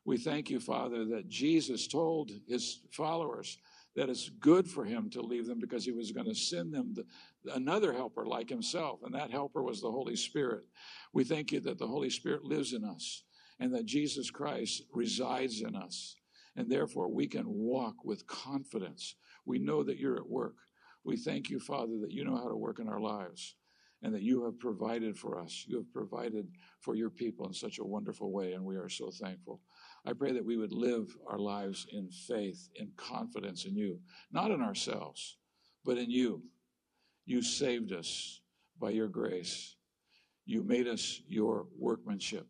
We 0.04 0.16
thank 0.16 0.48
you, 0.48 0.60
Father, 0.60 1.04
that 1.06 1.28
Jesus 1.28 1.88
told 1.88 2.30
His 2.48 2.80
followers 2.92 3.58
that 3.98 4.08
it's 4.08 4.28
good 4.28 4.68
for 4.70 4.84
Him 4.84 5.10
to 5.10 5.20
leave 5.20 5.46
them 5.46 5.58
because 5.58 5.84
He 5.84 5.90
was 5.90 6.12
going 6.12 6.28
to 6.28 6.34
send 6.34 6.72
them 6.72 6.94
the, 6.94 7.04
another 7.52 7.92
helper 7.92 8.24
like 8.24 8.48
Himself, 8.48 9.00
and 9.02 9.12
that 9.12 9.32
helper 9.32 9.60
was 9.60 9.80
the 9.80 9.90
Holy 9.90 10.14
Spirit. 10.14 10.62
We 11.12 11.24
thank 11.24 11.50
you 11.50 11.58
that 11.60 11.78
the 11.78 11.86
Holy 11.88 12.08
Spirit 12.08 12.44
lives 12.44 12.74
in 12.74 12.84
us 12.84 13.24
and 13.58 13.74
that 13.74 13.86
Jesus 13.86 14.30
Christ 14.30 14.84
resides 14.94 15.62
in 15.62 15.74
us. 15.74 16.14
And 16.54 16.70
therefore, 16.70 17.08
we 17.08 17.26
can 17.26 17.44
walk 17.48 18.04
with 18.04 18.24
confidence. 18.28 19.16
We 19.44 19.58
know 19.58 19.82
that 19.82 19.98
you're 19.98 20.16
at 20.16 20.28
work. 20.28 20.54
We 21.04 21.16
thank 21.16 21.50
you, 21.50 21.58
Father, 21.58 21.98
that 22.00 22.12
you 22.12 22.24
know 22.24 22.36
how 22.36 22.48
to 22.48 22.56
work 22.56 22.78
in 22.78 22.88
our 22.88 23.00
lives 23.00 23.56
and 24.02 24.14
that 24.14 24.22
you 24.22 24.44
have 24.44 24.60
provided 24.60 25.18
for 25.18 25.40
us. 25.40 25.64
You 25.66 25.78
have 25.78 25.92
provided 25.92 26.46
for 26.80 26.94
your 26.94 27.10
people 27.10 27.46
in 27.46 27.52
such 27.52 27.78
a 27.80 27.84
wonderful 27.84 28.30
way, 28.30 28.52
and 28.52 28.64
we 28.64 28.76
are 28.76 28.88
so 28.88 29.10
thankful. 29.10 29.60
I 30.06 30.12
pray 30.12 30.32
that 30.32 30.44
we 30.44 30.56
would 30.56 30.72
live 30.72 31.16
our 31.26 31.38
lives 31.38 31.86
in 31.92 32.10
faith, 32.10 32.68
in 32.76 32.90
confidence 32.96 33.64
in 33.64 33.76
you, 33.76 34.00
not 34.32 34.50
in 34.50 34.62
ourselves, 34.62 35.36
but 35.84 35.98
in 35.98 36.10
you. 36.10 36.42
You 37.26 37.42
saved 37.42 37.92
us 37.92 38.40
by 38.80 38.90
your 38.90 39.08
grace. 39.08 39.76
You 40.46 40.62
made 40.62 40.88
us 40.88 41.20
your 41.26 41.66
workmanship. 41.78 42.46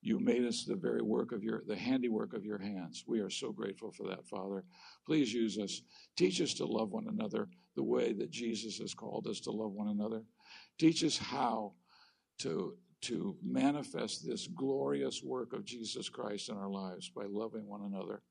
You 0.00 0.20
made 0.20 0.44
us 0.44 0.64
the 0.64 0.76
very 0.76 1.02
work 1.02 1.32
of 1.32 1.42
your, 1.42 1.62
the 1.66 1.76
handiwork 1.76 2.32
of 2.32 2.44
your 2.44 2.58
hands. 2.58 3.04
We 3.06 3.20
are 3.20 3.30
so 3.30 3.50
grateful 3.50 3.90
for 3.90 4.06
that, 4.08 4.26
Father. 4.26 4.64
Please 5.04 5.32
use 5.34 5.58
us. 5.58 5.82
Teach 6.16 6.40
us 6.40 6.54
to 6.54 6.64
love 6.64 6.90
one 6.92 7.08
another 7.08 7.48
the 7.74 7.82
way 7.82 8.12
that 8.12 8.30
Jesus 8.30 8.78
has 8.78 8.94
called 8.94 9.26
us 9.26 9.40
to 9.40 9.50
love 9.50 9.72
one 9.72 9.88
another. 9.88 10.22
Teach 10.78 11.02
us 11.02 11.18
how 11.18 11.72
to, 12.38 12.76
to 13.02 13.36
manifest 13.44 14.26
this 14.26 14.48
glorious 14.48 15.22
work 15.22 15.52
of 15.52 15.64
Jesus 15.64 16.08
Christ 16.08 16.48
in 16.48 16.56
our 16.56 16.68
lives 16.68 17.10
by 17.14 17.24
loving 17.28 17.66
one 17.66 17.82
another. 17.82 18.22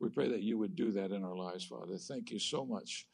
We 0.00 0.08
pray 0.10 0.28
that 0.28 0.42
you 0.42 0.58
would 0.58 0.76
do 0.76 0.90
that 0.92 1.12
in 1.12 1.24
our 1.24 1.36
lives, 1.36 1.64
Father. 1.64 1.96
Thank 1.96 2.30
you 2.30 2.38
so 2.38 2.64
much 2.64 3.06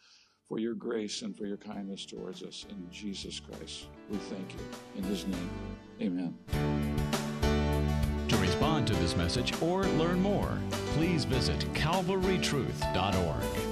for 0.48 0.58
your 0.58 0.74
grace 0.74 1.22
and 1.22 1.36
for 1.36 1.46
your 1.46 1.56
kindness 1.56 2.04
towards 2.04 2.42
us. 2.42 2.66
In 2.68 2.86
Jesus 2.90 3.40
Christ, 3.40 3.86
we 4.10 4.18
thank 4.18 4.52
you. 4.52 4.60
In 4.96 5.04
his 5.04 5.26
name, 5.26 5.50
amen. 6.00 6.36
To 8.28 8.36
respond 8.36 8.86
to 8.88 8.94
this 8.94 9.16
message 9.16 9.52
or 9.62 9.84
learn 9.84 10.20
more, 10.20 10.58
please 10.94 11.24
visit 11.24 11.60
calvarytruth.org. 11.74 13.71